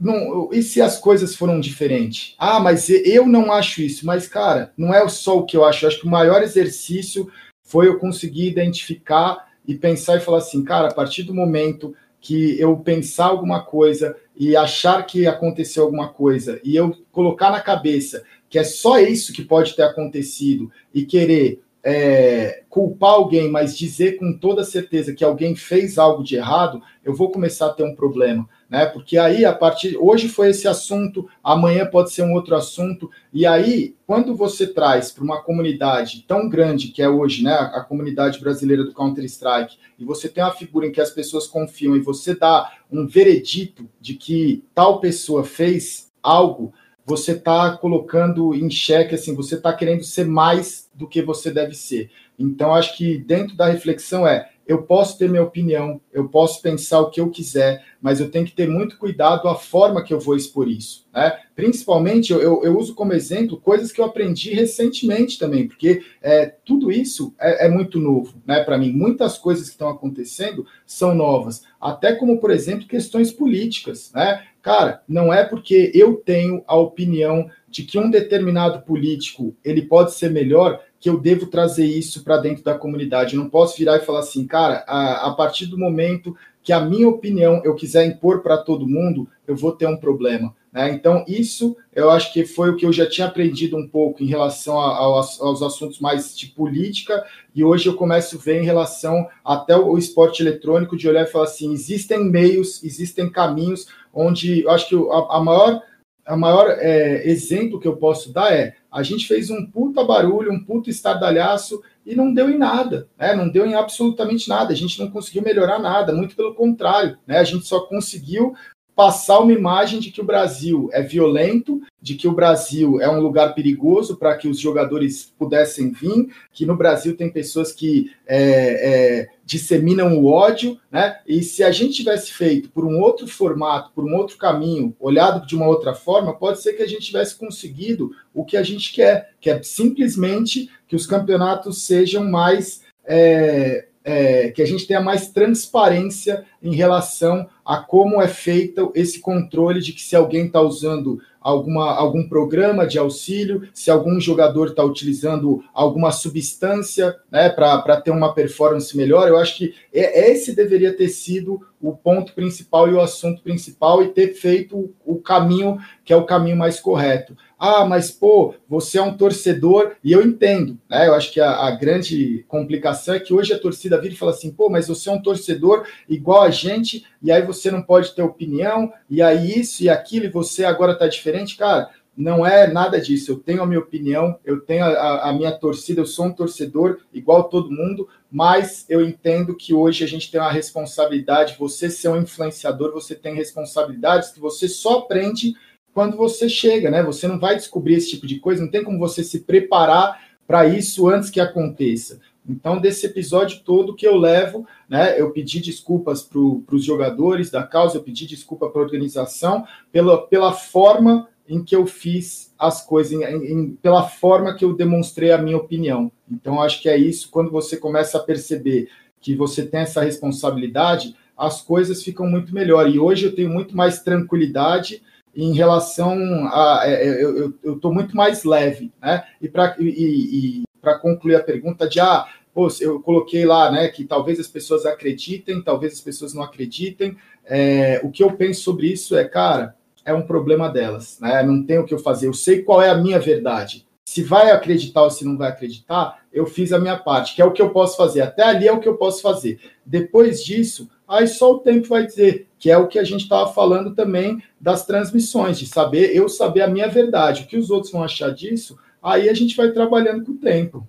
[0.00, 2.34] não, e se as coisas foram diferentes?
[2.38, 4.06] Ah, mas eu não acho isso.
[4.06, 5.84] Mas, cara, não é só o que eu acho.
[5.84, 7.28] Eu acho que o maior exercício
[7.66, 12.58] foi eu conseguir identificar e pensar e falar assim, cara, a partir do momento que
[12.58, 18.22] eu pensar alguma coisa e achar que aconteceu alguma coisa e eu colocar na cabeça
[18.48, 24.16] que é só isso que pode ter acontecido e querer é, culpar alguém, mas dizer
[24.16, 27.94] com toda certeza que alguém fez algo de errado, eu vou começar a ter um
[27.94, 28.86] problema né?
[28.86, 29.96] Porque aí, a partir.
[29.96, 33.10] Hoje foi esse assunto, amanhã pode ser um outro assunto.
[33.32, 37.52] E aí, quando você traz para uma comunidade tão grande que é hoje, né?
[37.52, 41.96] A comunidade brasileira do Counter-Strike, e você tem uma figura em que as pessoas confiam
[41.96, 46.72] e você dá um veredito de que tal pessoa fez algo,
[47.04, 51.74] você está colocando em xeque, assim, você está querendo ser mais do que você deve
[51.74, 52.10] ser.
[52.38, 57.00] Então, acho que dentro da reflexão é eu posso ter minha opinião, eu posso pensar
[57.00, 60.20] o que eu quiser, mas eu tenho que ter muito cuidado a forma que eu
[60.20, 61.06] vou expor isso.
[61.10, 61.38] Né?
[61.56, 66.54] Principalmente, eu, eu, eu uso como exemplo coisas que eu aprendi recentemente também, porque é,
[66.66, 68.92] tudo isso é, é muito novo né, para mim.
[68.92, 74.12] Muitas coisas que estão acontecendo são novas, até como, por exemplo, questões políticas.
[74.12, 74.44] Né?
[74.60, 80.14] Cara, não é porque eu tenho a opinião de que um determinado político ele pode
[80.14, 83.34] ser melhor que eu devo trazer isso para dentro da comunidade.
[83.34, 86.80] Eu não posso virar e falar assim, cara, a, a partir do momento que a
[86.80, 90.54] minha opinião eu quiser impor para todo mundo, eu vou ter um problema.
[90.72, 90.92] Né?
[90.92, 94.26] Então, isso eu acho que foi o que eu já tinha aprendido um pouco em
[94.26, 97.24] relação a, a, aos, assuntos mais de política,
[97.54, 101.22] e hoje eu começo a ver em relação até o, o esporte eletrônico, de olhar
[101.22, 105.82] e falar assim: existem meios, existem caminhos onde eu acho que a, a maior
[106.26, 110.52] a maior é, exemplo que eu posso dar é a gente fez um puta barulho,
[110.52, 113.34] um puta estardalhaço e não deu em nada, né?
[113.34, 114.72] Não deu em absolutamente nada.
[114.72, 117.38] A gente não conseguiu melhorar nada, muito pelo contrário, né?
[117.38, 118.54] A gente só conseguiu
[118.98, 123.20] passar uma imagem de que o Brasil é violento, de que o Brasil é um
[123.20, 128.40] lugar perigoso para que os jogadores pudessem vir, que no Brasil tem pessoas que é,
[128.40, 131.20] é, disseminam o ódio, né?
[131.28, 135.46] E se a gente tivesse feito por um outro formato, por um outro caminho, olhado
[135.46, 138.92] de uma outra forma, pode ser que a gente tivesse conseguido o que a gente
[138.92, 145.00] quer, que é simplesmente que os campeonatos sejam mais é, é, que a gente tenha
[145.00, 150.60] mais transparência em relação a como é feito esse controle de que se alguém está
[150.60, 158.00] usando alguma, algum programa de auxílio, se algum jogador está utilizando alguma substância né, para
[158.00, 159.28] ter uma performance melhor.
[159.28, 164.08] Eu acho que esse deveria ter sido o ponto principal e o assunto principal e
[164.08, 167.36] ter feito o caminho que é o caminho mais correto.
[167.58, 171.08] Ah, mas pô, você é um torcedor, e eu entendo, né?
[171.08, 174.30] Eu acho que a, a, grande complicação é que hoje a torcida vira e fala
[174.30, 178.14] assim, pô, mas você é um torcedor igual a gente, e aí você não pode
[178.14, 181.90] ter opinião, e aí isso e aquilo, e você agora tá diferente, cara.
[182.18, 183.30] Não é nada disso.
[183.30, 186.98] Eu tenho a minha opinião, eu tenho a, a minha torcida, eu sou um torcedor
[187.14, 191.54] igual todo mundo, mas eu entendo que hoje a gente tem uma responsabilidade.
[191.56, 195.54] Você ser um influenciador, você tem responsabilidades que você só aprende
[195.94, 197.04] quando você chega, né?
[197.04, 200.66] Você não vai descobrir esse tipo de coisa, não tem como você se preparar para
[200.66, 202.18] isso antes que aconteça.
[202.48, 207.62] Então, desse episódio todo que eu levo, né, eu pedi desculpas para os jogadores da
[207.62, 212.84] causa, eu pedi desculpa para a organização pela, pela forma em que eu fiz as
[212.84, 216.12] coisas, em, em, pela forma que eu demonstrei a minha opinião.
[216.30, 218.88] Então, acho que é isso, quando você começa a perceber
[219.20, 222.88] que você tem essa responsabilidade, as coisas ficam muito melhor.
[222.90, 225.02] E hoje eu tenho muito mais tranquilidade
[225.34, 226.18] em relação
[226.48, 226.82] a.
[226.84, 229.24] É, é, eu estou muito mais leve, né?
[229.40, 230.64] E para e, e
[231.00, 235.62] concluir a pergunta de ah, pô, eu coloquei lá, né, que talvez as pessoas acreditem,
[235.62, 237.16] talvez as pessoas não acreditem.
[237.44, 241.42] É, o que eu penso sobre isso é, cara, é um problema delas, né?
[241.42, 242.26] Não tem o que eu fazer.
[242.26, 243.86] Eu sei qual é a minha verdade.
[244.08, 247.44] Se vai acreditar ou se não vai acreditar, eu fiz a minha parte, que é
[247.44, 248.22] o que eu posso fazer.
[248.22, 249.60] Até ali é o que eu posso fazer.
[249.84, 253.52] Depois disso, aí só o tempo vai dizer, que é o que a gente estava
[253.52, 257.42] falando também das transmissões, de saber, eu saber a minha verdade.
[257.42, 260.88] O que os outros vão achar disso, aí a gente vai trabalhando com o tempo.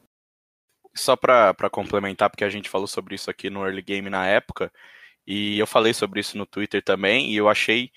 [0.96, 4.72] Só para complementar, porque a gente falou sobre isso aqui no Early Game na época,
[5.28, 7.92] e eu falei sobre isso no Twitter também, e eu achei.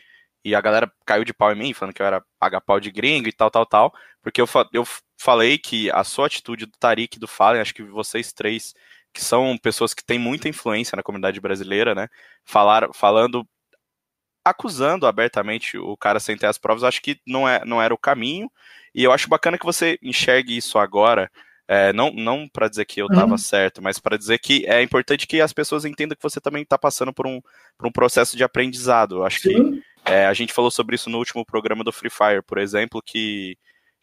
[0.45, 2.91] E a galera caiu de pau em mim, falando que eu era paga pau de
[2.91, 3.95] gringo e tal, tal, tal.
[4.23, 4.85] Porque eu, eu
[5.17, 8.75] falei que a sua atitude do Tarik e do Fallen, acho que vocês três
[9.13, 12.09] que são pessoas que têm muita influência na comunidade brasileira, né?
[12.45, 13.47] Falar, falando
[14.45, 17.99] acusando abertamente o cara sem ter as provas, acho que não, é, não era o
[17.99, 18.51] caminho.
[18.95, 21.31] E eu acho bacana que você enxergue isso agora.
[21.69, 23.39] É, não não para dizer que eu estava uhum.
[23.39, 26.77] certo, mas para dizer que é importante que as pessoas entendam que você também está
[26.77, 27.41] passando por um,
[27.79, 29.19] por um processo de aprendizado.
[29.19, 29.49] Eu acho Sim.
[29.49, 33.01] que é, a gente falou sobre isso no último programa do Free Fire, por exemplo,
[33.05, 33.57] que,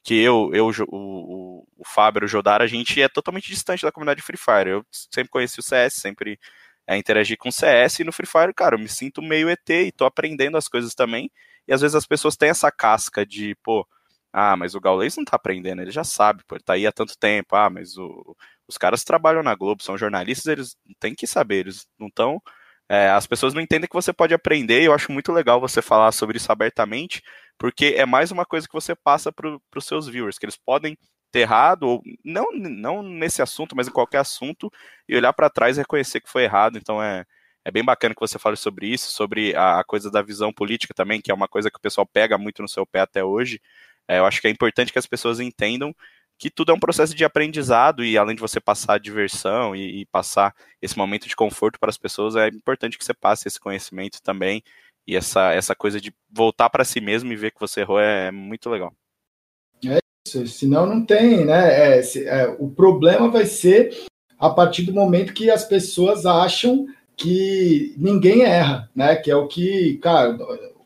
[0.03, 4.21] que eu, eu o, o, Fábio, o Jodar, a gente é totalmente distante da comunidade
[4.21, 4.69] Free Fire.
[4.69, 6.39] Eu sempre conheci o CS, sempre
[6.87, 9.69] é, interagi com o CS, e no Free Fire, cara, eu me sinto meio ET
[9.69, 11.29] e tô aprendendo as coisas também.
[11.67, 13.87] E às vezes as pessoas têm essa casca de, pô,
[14.31, 16.91] ah, mas o Gaules não tá aprendendo, ele já sabe, pô, ele tá aí há
[16.91, 17.55] tanto tempo.
[17.55, 18.35] Ah, mas o,
[18.67, 22.41] os caras trabalham na Globo, são jornalistas, eles têm que saber, eles não estão
[22.89, 25.81] é, as pessoas não entendem que você pode aprender, e eu acho muito legal você
[25.81, 27.21] falar sobre isso abertamente,
[27.57, 30.97] porque é mais uma coisa que você passa para os seus viewers, que eles podem
[31.31, 34.71] ter errado, ou não, não nesse assunto, mas em qualquer assunto,
[35.07, 36.77] e olhar para trás e reconhecer que foi errado.
[36.77, 37.25] Então é,
[37.63, 40.93] é bem bacana que você fale sobre isso, sobre a, a, coisa da visão política
[40.93, 43.61] também, que é uma coisa que o pessoal pega muito no seu pé até hoje.
[44.07, 45.93] É, eu acho que é importante que as pessoas entendam
[46.39, 50.05] que tudo é um processo de aprendizado e além de você passar diversão e, e
[50.05, 54.21] passar esse momento de conforto para as pessoas, é importante que você passe esse conhecimento
[54.23, 54.63] também
[55.05, 58.31] e essa, essa coisa de voltar para si mesmo e ver que você errou é
[58.31, 58.93] muito legal.
[59.85, 61.97] É isso, senão não tem, né?
[61.97, 64.05] É, se, é, o problema vai ser
[64.37, 66.87] a partir do momento que as pessoas acham
[67.17, 69.17] que ninguém erra, né?
[69.17, 70.37] Que é o que, cara,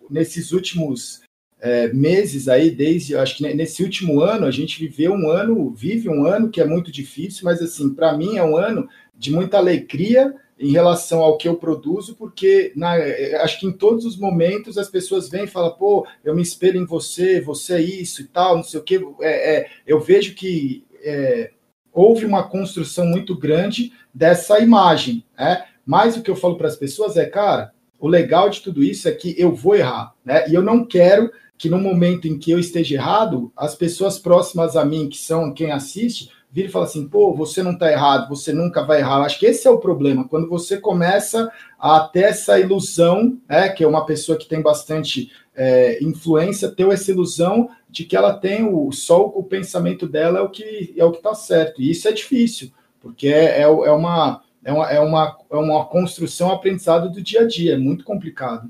[0.10, 1.22] nesses últimos
[1.64, 6.10] é, meses aí, desde acho que nesse último ano, a gente viveu um ano, vive
[6.10, 8.86] um ano que é muito difícil, mas assim, para mim é um ano
[9.18, 12.96] de muita alegria em relação ao que eu produzo, porque na,
[13.42, 16.82] acho que em todos os momentos as pessoas vêm e falam, pô, eu me espelho
[16.82, 18.96] em você, você é isso e tal, não sei o que.
[19.22, 21.52] É, é, eu vejo que é,
[21.94, 25.64] houve uma construção muito grande dessa imagem, né?
[25.86, 29.08] Mas o que eu falo para as pessoas é, cara, o legal de tudo isso
[29.08, 30.50] é que eu vou errar, né?
[30.50, 31.32] E eu não quero
[31.64, 35.54] que no momento em que eu esteja errado, as pessoas próximas a mim, que são
[35.54, 39.22] quem assiste, virem e falam assim, pô, você não está errado, você nunca vai errar.
[39.22, 41.50] Acho que esse é o problema, quando você começa
[41.80, 46.86] a ter essa ilusão, né, que é uma pessoa que tem bastante é, influência, ter
[46.90, 51.06] essa ilusão de que ela tem o só o pensamento dela é o que é
[51.06, 51.82] o que está certo.
[51.82, 55.86] E isso é difícil, porque é, é, é, uma, é, uma, é, uma, é uma
[55.86, 58.70] construção aprendizado do dia a dia, é muito complicado.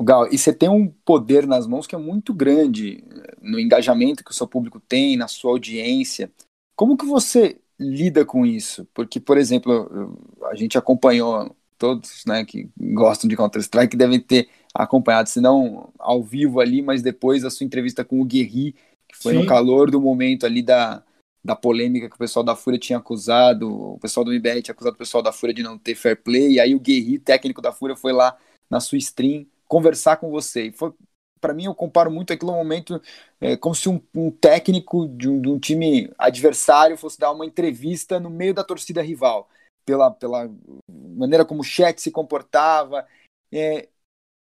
[0.00, 3.02] Gal, e você tem um poder nas mãos que é muito grande
[3.42, 6.30] no engajamento que o seu público tem, na sua audiência.
[6.76, 8.86] Como que você lida com isso?
[8.94, 10.16] Porque, por exemplo,
[10.50, 16.22] a gente acompanhou todos né, que gostam de Counter-Strike devem ter acompanhado, se não ao
[16.22, 18.74] vivo ali, mas depois a sua entrevista com o Guerri,
[19.08, 19.40] que foi Sim.
[19.40, 21.02] no calor do momento ali da,
[21.42, 24.94] da polêmica que o pessoal da Fúria tinha acusado, o pessoal do IBR tinha acusado
[24.94, 27.72] o pessoal da Fúria de não ter fair play, e aí o Guerri, técnico da
[27.72, 28.36] Fúria, foi lá
[28.68, 30.72] na sua stream conversar com você.
[30.72, 30.92] Foi,
[31.40, 33.00] para mim, eu comparo muito aquilo ao momento
[33.40, 37.46] é, como se um, um técnico de um, de um, time adversário fosse dar uma
[37.46, 39.48] entrevista no meio da torcida rival,
[39.84, 40.50] pela, pela
[40.88, 43.06] maneira como o chat se comportava.
[43.52, 43.88] É,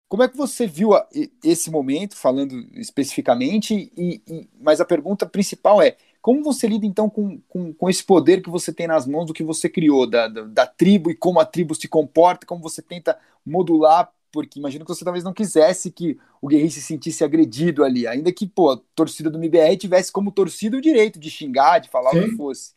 [0.09, 1.09] como é que você viu a,
[1.43, 3.91] esse momento, falando especificamente?
[3.97, 8.05] E, e, mas a pergunta principal é: como você lida então com, com, com, esse
[8.05, 11.17] poder que você tem nas mãos do que você criou, da, da, da tribo e
[11.17, 15.33] como a tribo se comporta, como você tenta modular porque imagino que você talvez não
[15.33, 19.77] quisesse que o Guerreiro se sentisse agredido ali, ainda que, pô, a torcida do MBR
[19.77, 22.19] tivesse como torcida o direito de xingar, de falar Sim.
[22.19, 22.73] o que fosse.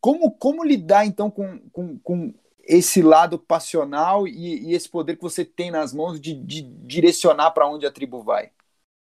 [0.00, 5.22] Como, como lidar, então, com, com, com esse lado passional e, e, esse poder que
[5.22, 8.50] você tem nas mãos de, de direcionar para onde a tribo vai?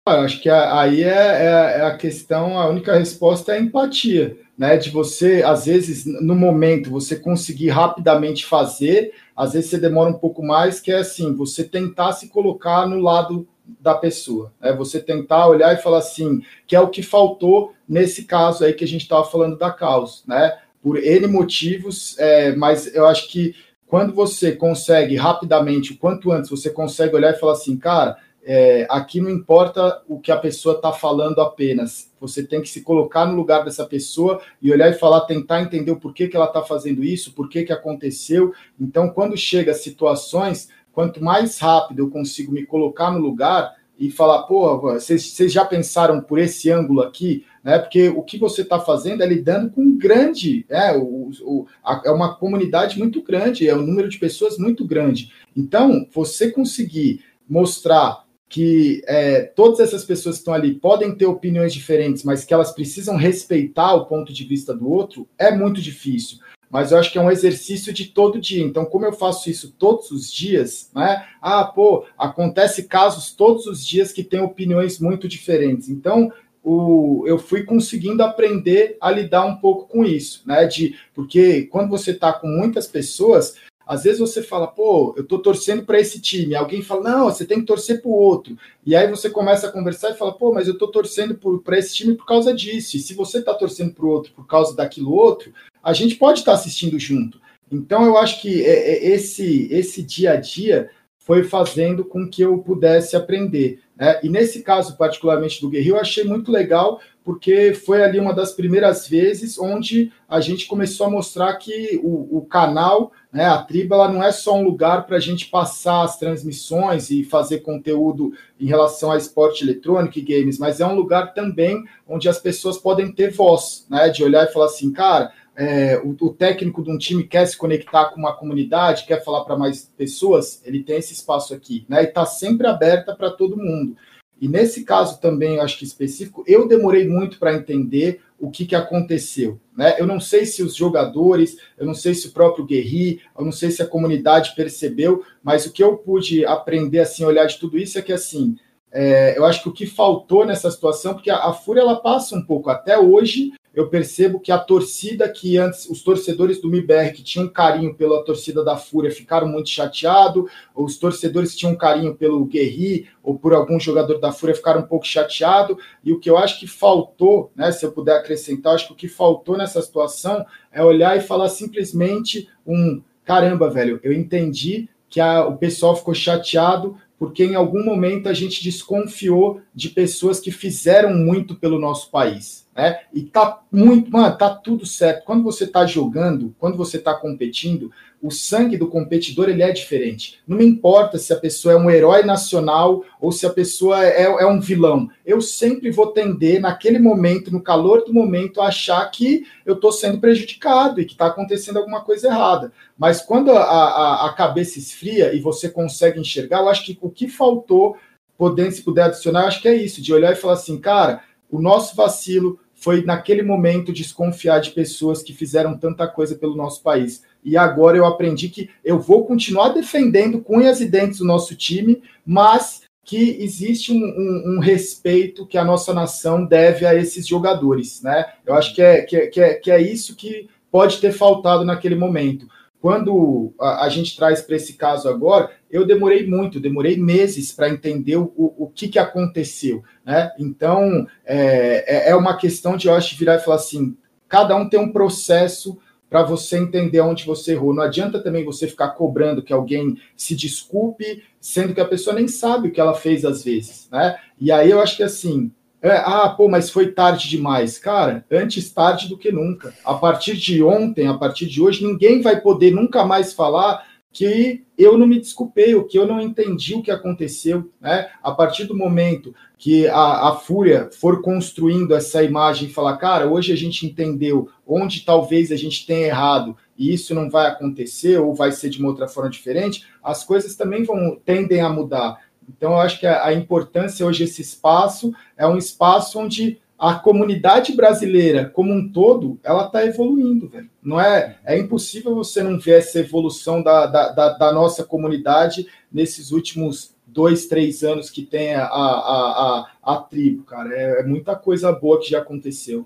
[0.06, 4.38] Eu acho que aí é, é, é, a questão, a única resposta é a empatia,
[4.56, 4.76] né?
[4.76, 10.18] De você, às vezes, no momento, você conseguir rapidamente fazer, às vezes você demora um
[10.18, 13.46] pouco mais, que é assim, você tentar se colocar no lado
[13.80, 14.72] da pessoa, né?
[14.74, 18.84] Você tentar olhar e falar assim, que é o que faltou nesse caso aí que
[18.84, 20.58] a gente estava falando da causa, né?
[20.82, 23.54] Por N motivos, é, mas eu acho que
[23.86, 28.16] quando você consegue rapidamente, o quanto antes você consegue olhar e falar assim, cara,
[28.46, 32.12] é, aqui não importa o que a pessoa está falando apenas.
[32.20, 35.90] Você tem que se colocar no lugar dessa pessoa e olhar e falar, tentar entender
[35.90, 38.52] o porquê que ela está fazendo isso, por que aconteceu.
[38.78, 44.42] Então, quando chega situações, quanto mais rápido eu consigo me colocar no lugar e falar,
[44.42, 47.46] pô, vocês, já pensaram por esse ângulo aqui?
[47.62, 47.78] Né?
[47.78, 52.02] Porque o que você está fazendo é lidando com um grande, é, o, o, a,
[52.04, 55.32] é uma comunidade muito grande, é um número de pessoas muito grande.
[55.56, 58.23] Então, você conseguir mostrar
[58.54, 62.70] que é, todas essas pessoas que estão ali podem ter opiniões diferentes, mas que elas
[62.70, 66.38] precisam respeitar o ponto de vista do outro, é muito difícil.
[66.70, 68.62] mas eu acho que é um exercício de todo dia.
[68.62, 71.26] Então, como eu faço isso todos os dias, né?
[71.42, 75.88] Ah, pô, acontece casos todos os dias que têm opiniões muito diferentes.
[75.88, 76.32] Então,
[76.62, 80.64] o, eu fui conseguindo aprender a lidar um pouco com isso, né?
[80.64, 83.56] De porque quando você está com muitas pessoas,
[83.86, 86.54] às vezes você fala, pô, eu tô torcendo para esse time.
[86.54, 88.56] Alguém fala, não, você tem que torcer para o outro.
[88.84, 91.94] E aí você começa a conversar e fala, pô, mas eu tô torcendo para esse
[91.94, 92.96] time por causa disso.
[92.96, 96.40] E se você tá torcendo para o outro por causa daquilo outro, a gente pode
[96.40, 97.40] estar tá assistindo junto.
[97.70, 100.90] Então eu acho que é, é, esse esse dia a dia
[101.24, 103.80] foi fazendo com que eu pudesse aprender.
[103.96, 104.20] Né?
[104.22, 108.52] E nesse caso, particularmente do Guerreiro, eu achei muito legal, porque foi ali uma das
[108.52, 113.94] primeiras vezes onde a gente começou a mostrar que o, o canal, né, a tribo,
[113.94, 118.34] ela não é só um lugar para a gente passar as transmissões e fazer conteúdo
[118.60, 122.76] em relação a esporte eletrônico e games, mas é um lugar também onde as pessoas
[122.76, 126.90] podem ter voz, né, de olhar e falar assim, cara, é, o, o, técnico de
[126.90, 130.96] um time quer se conectar com uma comunidade, quer falar para mais pessoas, ele tem
[130.96, 132.02] esse espaço aqui, né?
[132.02, 133.96] E está sempre aberta para todo mundo.
[134.40, 138.66] E nesse caso também, eu acho que específico, eu demorei muito para entender o que,
[138.66, 139.60] que aconteceu.
[139.76, 139.94] Né?
[139.98, 143.52] Eu não sei se os jogadores, eu não sei se o próprio Guerri, eu não
[143.52, 147.78] sei se a comunidade percebeu, mas o que eu pude aprender, assim, olhar de tudo
[147.78, 148.56] isso é que, assim,
[148.92, 152.36] é, eu acho que o que faltou nessa situação, porque a, a Fúria ela passa
[152.36, 157.12] um pouco, até hoje, eu percebo que a torcida que antes, os torcedores do MIBR
[157.12, 162.14] que tinham carinho pela torcida da Fúria ficaram muito chateados, os torcedores que tinham carinho
[162.14, 166.30] pelo Guerri ou por algum jogador da Fúria ficaram um pouco chateados, e o que
[166.30, 169.82] eu acho que faltou, né, se eu puder acrescentar, acho que o que faltou nessa
[169.82, 175.96] situação é olhar e falar simplesmente um caramba, velho, eu entendi que a, o pessoal
[175.96, 181.78] ficou chateado porque em algum momento a gente desconfiou de pessoas que fizeram muito pelo
[181.78, 183.00] nosso país né?
[183.12, 185.24] E tá muito, mano, tá tudo certo.
[185.24, 190.40] Quando você tá jogando, quando você tá competindo, o sangue do competidor ele é diferente.
[190.46, 194.22] Não me importa se a pessoa é um herói nacional ou se a pessoa é,
[194.22, 195.08] é um vilão.
[195.24, 199.92] Eu sempre vou tender, naquele momento, no calor do momento, a achar que eu estou
[199.92, 202.72] sendo prejudicado e que está acontecendo alguma coisa errada.
[202.98, 207.10] Mas quando a, a, a cabeça esfria e você consegue enxergar, eu acho que o
[207.10, 207.96] que faltou,
[208.38, 211.22] podendo se puder adicionar, eu acho que é isso, de olhar e falar assim, cara,
[211.50, 216.82] o nosso vacilo foi naquele momento desconfiar de pessoas que fizeram tanta coisa pelo nosso
[216.82, 217.22] país.
[217.42, 222.02] E agora eu aprendi que eu vou continuar defendendo cunhas e dentes o nosso time,
[222.26, 228.02] mas que existe um, um, um, respeito que a nossa nação deve a esses jogadores,
[228.02, 228.26] né?
[228.44, 231.64] Eu acho que é, que é, que é, que é isso que pode ter faltado
[231.64, 232.46] naquele momento.
[232.84, 237.70] Quando a, a gente traz para esse caso agora, eu demorei muito, demorei meses para
[237.70, 239.82] entender o, o, que, que aconteceu.
[240.04, 240.30] Né?
[240.38, 243.96] Então, é, é, é uma questão de, eu acho, virar e falar assim:
[244.28, 245.78] cada um tem um processo
[246.10, 247.72] para você entender onde você errou.
[247.72, 252.28] Não adianta também você ficar cobrando que alguém se desculpe, sendo que a pessoa nem
[252.28, 254.18] sabe o que ela fez às vezes, né?
[254.38, 255.50] E aí eu acho que assim,
[255.84, 257.78] é, ah, pô, mas foi tarde demais.
[257.78, 259.74] Cara, antes tarde do que nunca.
[259.84, 264.64] A partir de ontem, a partir de hoje, ninguém vai poder nunca mais falar que
[264.78, 267.70] eu não me desculpei, o que eu não entendi o que aconteceu.
[267.80, 268.08] Né?
[268.22, 273.28] A partir do momento que a, a Fúria for construindo essa imagem e falar, cara,
[273.28, 278.18] hoje a gente entendeu onde talvez a gente tenha errado e isso não vai acontecer
[278.18, 282.18] ou vai ser de uma outra forma diferente, as coisas também vão tendem a mudar.
[282.48, 286.94] Então, eu acho que a, a importância hoje, esse espaço, é um espaço onde a
[286.96, 290.68] comunidade brasileira como um todo, ela está evoluindo, velho.
[290.82, 295.66] Não é, é impossível você não ver essa evolução da, da, da, da nossa comunidade
[295.90, 300.74] nesses últimos dois, três anos que tem a, a, a, a tribo, cara.
[300.74, 302.84] É, é, muita coisa boa que já aconteceu.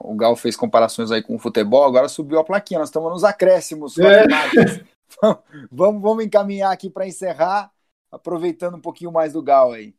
[0.00, 3.24] O Gal fez comparações aí com o futebol, agora subiu a plaquinha, nós estamos nos
[3.24, 3.96] acréscimos.
[3.98, 4.24] É.
[5.70, 7.70] vamos, vamos encaminhar aqui para encerrar
[8.10, 9.94] aproveitando um pouquinho mais do Gal aí.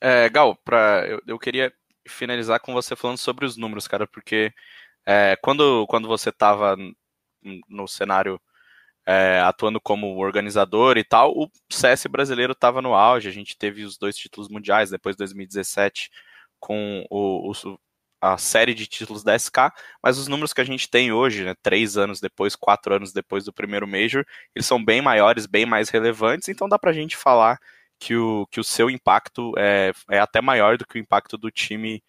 [0.00, 1.72] É, Gal, pra, eu, eu queria
[2.08, 4.52] finalizar com você falando sobre os números, cara, porque
[5.04, 6.76] é, quando, quando você estava
[7.68, 8.40] no cenário
[9.06, 13.84] é, atuando como organizador e tal, o CS brasileiro estava no auge, a gente teve
[13.84, 16.10] os dois títulos mundiais, depois de 2017
[16.58, 17.78] com o, o,
[18.32, 19.72] a série de títulos da SK,
[20.02, 23.44] mas os números que a gente tem hoje, né, três anos depois, quatro anos depois
[23.44, 24.24] do primeiro Major,
[24.54, 27.58] eles são bem maiores, bem mais relevantes, então dá pra gente falar
[27.98, 31.50] que o, que o seu impacto é, é até maior do que o impacto do
[31.50, 32.02] time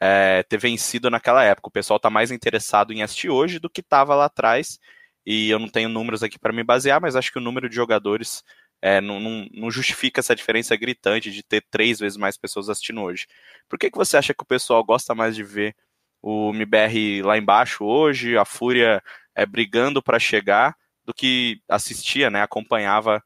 [0.00, 1.68] é, ter vencido naquela época.
[1.68, 4.78] O pessoal tá mais interessado em assistir hoje do que estava lá atrás,
[5.26, 7.74] e eu não tenho números aqui para me basear, mas acho que o número de
[7.74, 8.44] jogadores
[8.84, 13.00] é, não, não, não, justifica essa diferença gritante de ter três vezes mais pessoas assistindo
[13.00, 13.26] hoje.
[13.66, 15.74] Por que, que você acha que o pessoal gosta mais de ver
[16.20, 19.02] o MBR lá embaixo hoje, a Fúria
[19.34, 23.24] é, brigando para chegar do que assistia, né, acompanhava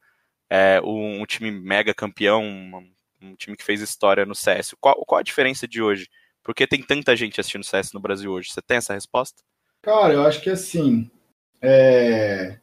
[0.49, 2.89] é, um, um, time mega campeão, um,
[3.21, 4.75] um, time que fez história no CS.
[4.79, 6.07] Qual, qual a diferença de hoje?
[6.41, 8.49] Por que tem tanta gente assistindo CS no Brasil hoje?
[8.49, 9.43] Você tem essa resposta?
[9.81, 11.11] Cara, eu acho que assim,
[11.61, 12.57] é...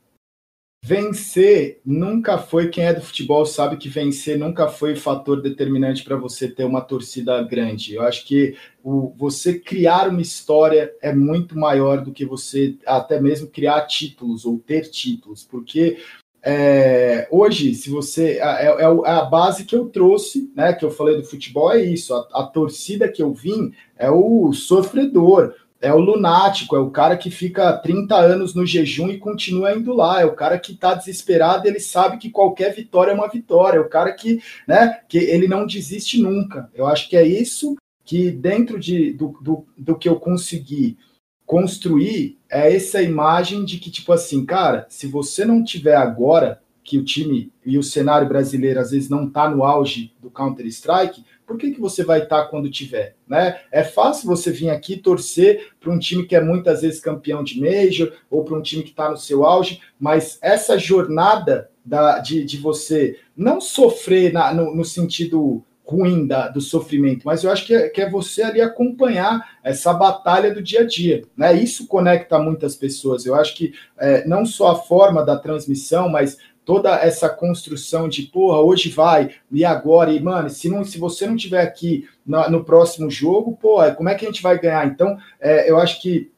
[0.87, 6.15] vencer nunca foi, quem é do futebol sabe que vencer nunca foi fator determinante para
[6.15, 7.97] você ter uma torcida grande.
[7.97, 13.21] Eu acho que o, você criar uma história é muito maior do que você até
[13.21, 15.99] mesmo criar títulos ou ter títulos, porque
[16.41, 18.39] é, hoje, se você.
[18.39, 20.73] É, é, é, a base que eu trouxe, né?
[20.73, 22.15] Que eu falei do futebol, é isso.
[22.15, 25.53] A, a, torcida que eu vim é o sofredor,
[25.87, 29.95] é o lunático, é o cara que fica 30 anos no jejum e continua indo
[29.95, 33.79] lá, é o cara que tá desesperado, ele sabe que qualquer vitória é uma vitória,
[33.79, 36.69] é o cara que, né, que ele não desiste nunca.
[36.75, 40.99] Eu acho que é isso que dentro de, do, do, do que eu consegui
[41.47, 46.99] construir é essa imagem de que, tipo assim, cara, se você não tiver agora que
[46.99, 51.57] o time e o cenário brasileiro às vezes não tá no auge do Counter-Strike, por
[51.57, 53.15] que, que você vai estar tá quando tiver?
[53.27, 53.61] Né?
[53.71, 57.61] É fácil você vir aqui torcer para um time que é muitas vezes campeão de
[57.61, 62.45] Major ou para um time que está no seu auge, mas essa jornada da, de,
[62.45, 67.65] de você não sofrer na, no, no sentido ruim da, do sofrimento, mas eu acho
[67.65, 71.23] que é, que é você ali acompanhar essa batalha do dia a dia.
[71.37, 71.55] Né?
[71.55, 73.25] Isso conecta muitas pessoas.
[73.25, 78.25] Eu acho que é, não só a forma da transmissão, mas toda essa construção de
[78.25, 82.51] porra, hoje vai, e agora, e mano, se, não, se você não tiver aqui no,
[82.51, 84.85] no próximo jogo, pô, como é que a gente vai ganhar?
[84.85, 86.31] Então, é, eu acho que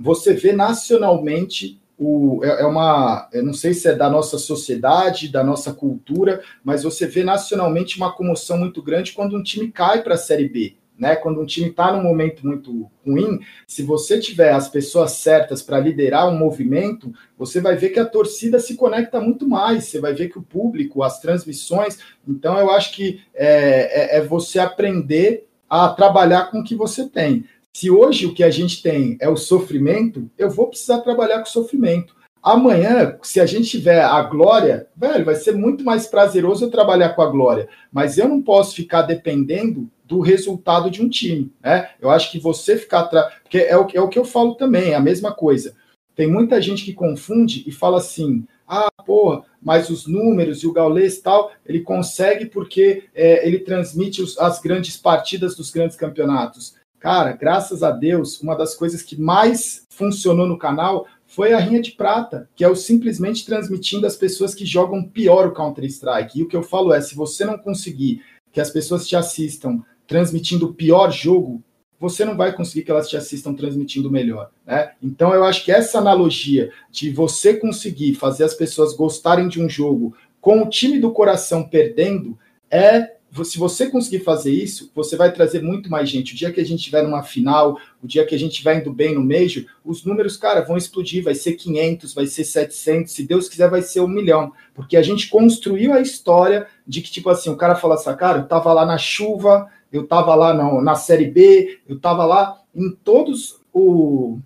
[0.00, 5.28] você vê nacionalmente o, é, é, uma, eu não sei se é da nossa sociedade,
[5.28, 10.02] da nossa cultura, mas você vê nacionalmente uma comoção muito grande quando um time cai
[10.02, 10.76] para a Série B.
[10.98, 13.38] Né, quando um time está num momento muito ruim,
[13.68, 18.04] se você tiver as pessoas certas para liderar um movimento, você vai ver que a
[18.04, 21.98] torcida se conecta muito mais, você vai ver que o público, as transmissões.
[22.26, 27.08] Então, eu acho que é, é, é você aprender a trabalhar com o que você
[27.08, 27.44] tem.
[27.72, 31.46] Se hoje o que a gente tem é o sofrimento, eu vou precisar trabalhar com
[31.46, 32.16] sofrimento.
[32.42, 37.10] Amanhã, se a gente tiver a glória, velho, vai ser muito mais prazeroso eu trabalhar
[37.10, 37.68] com a glória.
[37.92, 41.90] Mas eu não posso ficar dependendo do resultado de um time, né?
[42.00, 43.34] Eu acho que você ficar atrás.
[43.42, 45.76] Porque é o, é o que eu falo também, é a mesma coisa.
[46.16, 50.72] Tem muita gente que confunde e fala assim: ah, porra, mas os números e o
[50.72, 56.74] Gaules tal, ele consegue porque é, ele transmite os, as grandes partidas dos grandes campeonatos.
[56.98, 61.80] Cara, graças a Deus, uma das coisas que mais funcionou no canal foi a Rinha
[61.80, 66.38] de Prata, que é o simplesmente transmitindo as pessoas que jogam pior o Counter-Strike.
[66.40, 69.84] E o que eu falo é: se você não conseguir que as pessoas te assistam
[70.08, 71.62] transmitindo o pior jogo,
[72.00, 74.50] você não vai conseguir que elas te assistam transmitindo melhor.
[74.66, 74.92] Né?
[75.02, 79.68] Então eu acho que essa analogia de você conseguir fazer as pessoas gostarem de um
[79.68, 82.38] jogo com o time do coração perdendo
[82.70, 86.32] é se você conseguir fazer isso, você vai trazer muito mais gente.
[86.32, 88.92] O dia que a gente estiver numa final, o dia que a gente vai indo
[88.92, 91.22] bem no Major, os números, cara, vão explodir.
[91.22, 94.52] Vai ser 500, vai ser 700, se Deus quiser, vai ser um milhão.
[94.74, 98.38] Porque a gente construiu a história de que, tipo assim, o cara fala assim, cara,
[98.38, 102.60] eu tava lá na chuva, eu tava lá na, na Série B, eu tava lá
[102.74, 104.38] em todos o,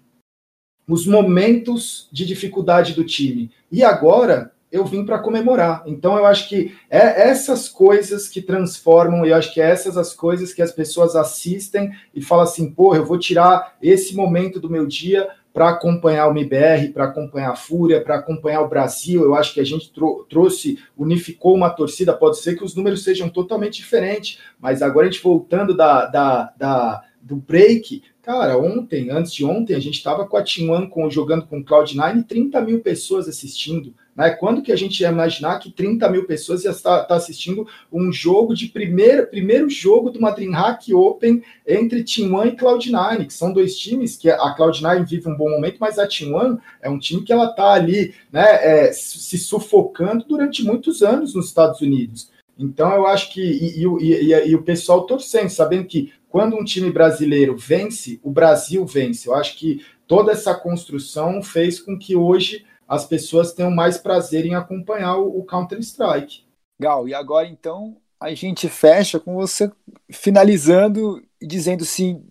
[0.88, 3.50] os momentos de dificuldade do time.
[3.70, 5.82] E agora eu vim para comemorar.
[5.86, 10.14] Então eu acho que é essas coisas que transformam, eu acho que é essas as
[10.14, 14.70] coisas que as pessoas assistem e falam assim, porra, eu vou tirar esse momento do
[14.70, 19.22] meu dia para acompanhar o MBR, para acompanhar a Fúria, para acompanhar o Brasil.
[19.22, 22.16] Eu acho que a gente trou trouxe, unificou uma torcida.
[22.16, 26.52] Pode ser que os números sejam totalmente diferentes, mas agora a gente voltando da, da,
[26.56, 30.44] da do break, Cara, ontem, antes de ontem, a gente estava com a
[30.88, 33.92] com, jogando com Cloud9 30 mil pessoas assistindo.
[34.14, 34.30] Né?
[34.30, 38.12] Quando que a gente ia imaginar que 30 mil pessoas ia estar, estar assistindo um
[38.12, 43.34] jogo de primeiro, primeiro jogo do uma DreamHack Open entre Team One e Cloud9, que
[43.34, 46.88] são dois times que a Cloud9 vive um bom momento, mas a Team One é
[46.88, 51.80] um time que ela está ali né, é, se sufocando durante muitos anos nos Estados
[51.80, 52.30] Unidos.
[52.58, 56.64] Então eu acho que e, e, e, e, o pessoal torcendo, sabendo que quando um
[56.64, 59.28] time brasileiro vence, o Brasil vence.
[59.28, 64.44] Eu acho que toda essa construção fez com que hoje as pessoas tenham mais prazer
[64.44, 66.44] em acompanhar o, o Counter-Strike.
[66.78, 69.72] Gal, e agora então a gente fecha com você
[70.10, 72.22] finalizando e dizendo se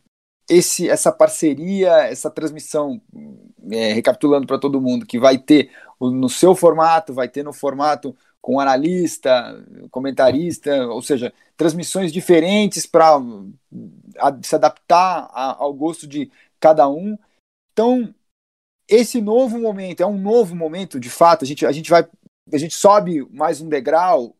[0.48, 3.02] esse, essa parceria, essa transmissão,
[3.72, 8.16] é, recapitulando para todo mundo, que vai ter no seu formato, vai ter no formato
[8.40, 13.20] com analista, comentarista, ou seja, transmissões diferentes para
[14.44, 17.18] se adaptar a, ao gosto de cada um.
[17.74, 18.14] Então,
[18.92, 21.46] esse novo momento é um novo momento, de fato.
[21.46, 22.06] A gente, a gente vai,
[22.54, 24.36] a gente sobe mais um degrau.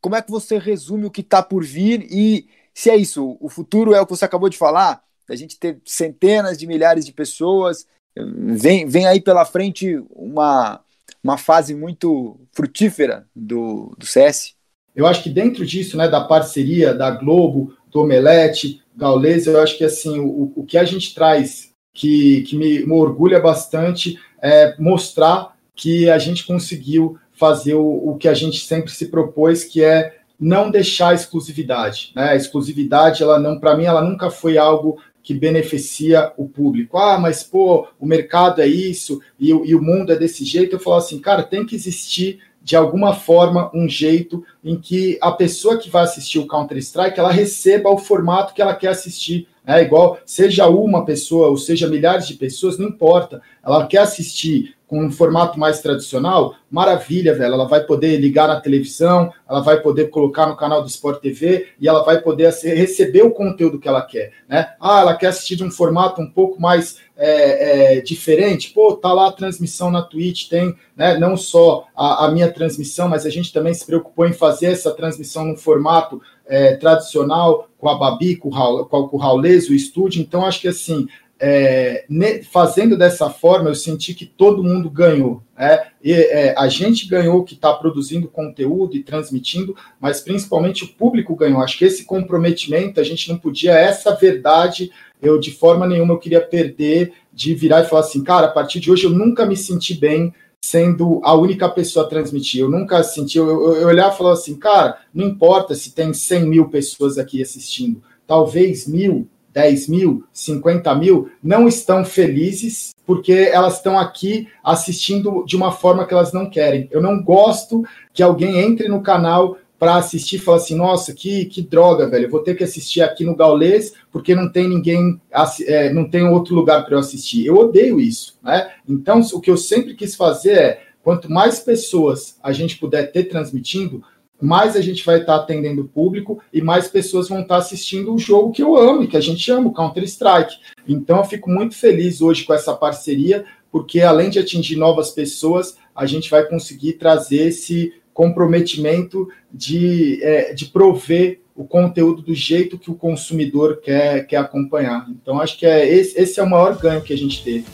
[0.00, 3.48] Como é que você resume o que está por vir e se é isso, o
[3.48, 7.12] futuro é o que você acabou de falar, a gente ter centenas de milhares de
[7.12, 10.80] pessoas, vem, vem aí pela frente uma,
[11.24, 14.54] uma fase muito frutífera do, do CS.
[14.94, 19.78] Eu acho que dentro disso, né, da parceria da Globo, do Omelete, Gaules, eu acho
[19.78, 21.65] que assim, o, o que a gente traz
[21.96, 28.16] que, que me, me orgulha bastante é mostrar que a gente conseguiu fazer o, o
[28.16, 32.12] que a gente sempre se propôs, que é não deixar a exclusividade.
[32.14, 32.30] Né?
[32.30, 36.98] A exclusividade, ela não, para mim, ela nunca foi algo que beneficia o público.
[36.98, 40.76] Ah, mas pô, o mercado é isso e, e o mundo é desse jeito.
[40.76, 45.32] Eu falo assim, cara, tem que existir de alguma forma um jeito em que a
[45.32, 49.48] pessoa que vai assistir o Counter Strike ela receba o formato que ela quer assistir.
[49.66, 53.42] É igual, seja uma pessoa ou seja milhares de pessoas, não importa.
[53.64, 57.54] Ela quer assistir com um formato mais tradicional, maravilha, velho.
[57.54, 61.68] Ela vai poder ligar na televisão, ela vai poder colocar no canal do Sport TV
[61.80, 64.74] e ela vai poder receber o conteúdo que ela quer, né?
[64.80, 68.70] Ah, ela quer assistir de um formato um pouco mais é, é, diferente.
[68.72, 73.08] Pô, tá lá a transmissão na Twitch, tem né, não só a, a, minha transmissão,
[73.08, 77.88] mas a gente também se preocupou em fazer essa transmissão no formato é, tradicional, com
[77.88, 80.20] a Babi, com o, Raul, com o Raulês, o estúdio.
[80.20, 81.06] Então, acho que assim,
[81.38, 85.42] é, ne, fazendo dessa forma, eu senti que todo mundo ganhou.
[85.56, 85.86] Né?
[86.02, 91.36] E, é, a gente ganhou que está produzindo conteúdo e transmitindo, mas principalmente o público
[91.36, 91.60] ganhou.
[91.60, 94.90] Acho que esse comprometimento, a gente não podia, essa verdade,
[95.20, 98.80] eu de forma nenhuma eu queria perder de virar e falar assim, cara, a partir
[98.80, 100.32] de hoje eu nunca me senti bem
[100.66, 102.60] sendo a única pessoa a transmitir.
[102.60, 106.12] Eu nunca senti, eu, eu, eu olhava e falava assim, cara, não importa se tem
[106.12, 113.32] 100 mil pessoas aqui assistindo, talvez mil, 10 mil, 50 mil, não estão felizes porque
[113.32, 116.88] elas estão aqui assistindo de uma forma que elas não querem.
[116.90, 121.44] Eu não gosto que alguém entre no canal para assistir e falar assim, nossa, que,
[121.46, 125.20] que droga, velho, eu vou ter que assistir aqui no Gaulês porque não tem ninguém,
[125.66, 127.44] é, não tem outro lugar para eu assistir.
[127.44, 128.70] Eu odeio isso, né?
[128.88, 133.24] Então, o que eu sempre quis fazer é, quanto mais pessoas a gente puder ter
[133.24, 134.02] transmitindo,
[134.40, 137.60] mais a gente vai estar tá atendendo o público e mais pessoas vão estar tá
[137.60, 140.56] assistindo o jogo que eu amo e que a gente ama, o Counter-Strike.
[140.88, 145.76] Então, eu fico muito feliz hoje com essa parceria, porque além de atingir novas pessoas,
[145.94, 152.78] a gente vai conseguir trazer esse comprometimento de, é, de prover o conteúdo do jeito
[152.78, 155.06] que o consumidor quer, quer acompanhar.
[155.10, 157.66] Então, acho que é esse, esse é o maior ganho que a gente teve.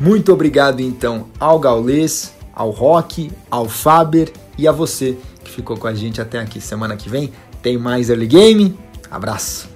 [0.00, 5.88] Muito obrigado, então, ao Gaules, ao Rock, ao Faber e a você que ficou com
[5.88, 6.60] a gente até aqui.
[6.60, 8.78] Semana que vem tem mais Early Game.
[9.10, 9.68] Abraço!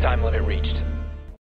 [0.00, 0.71] Time limit reached.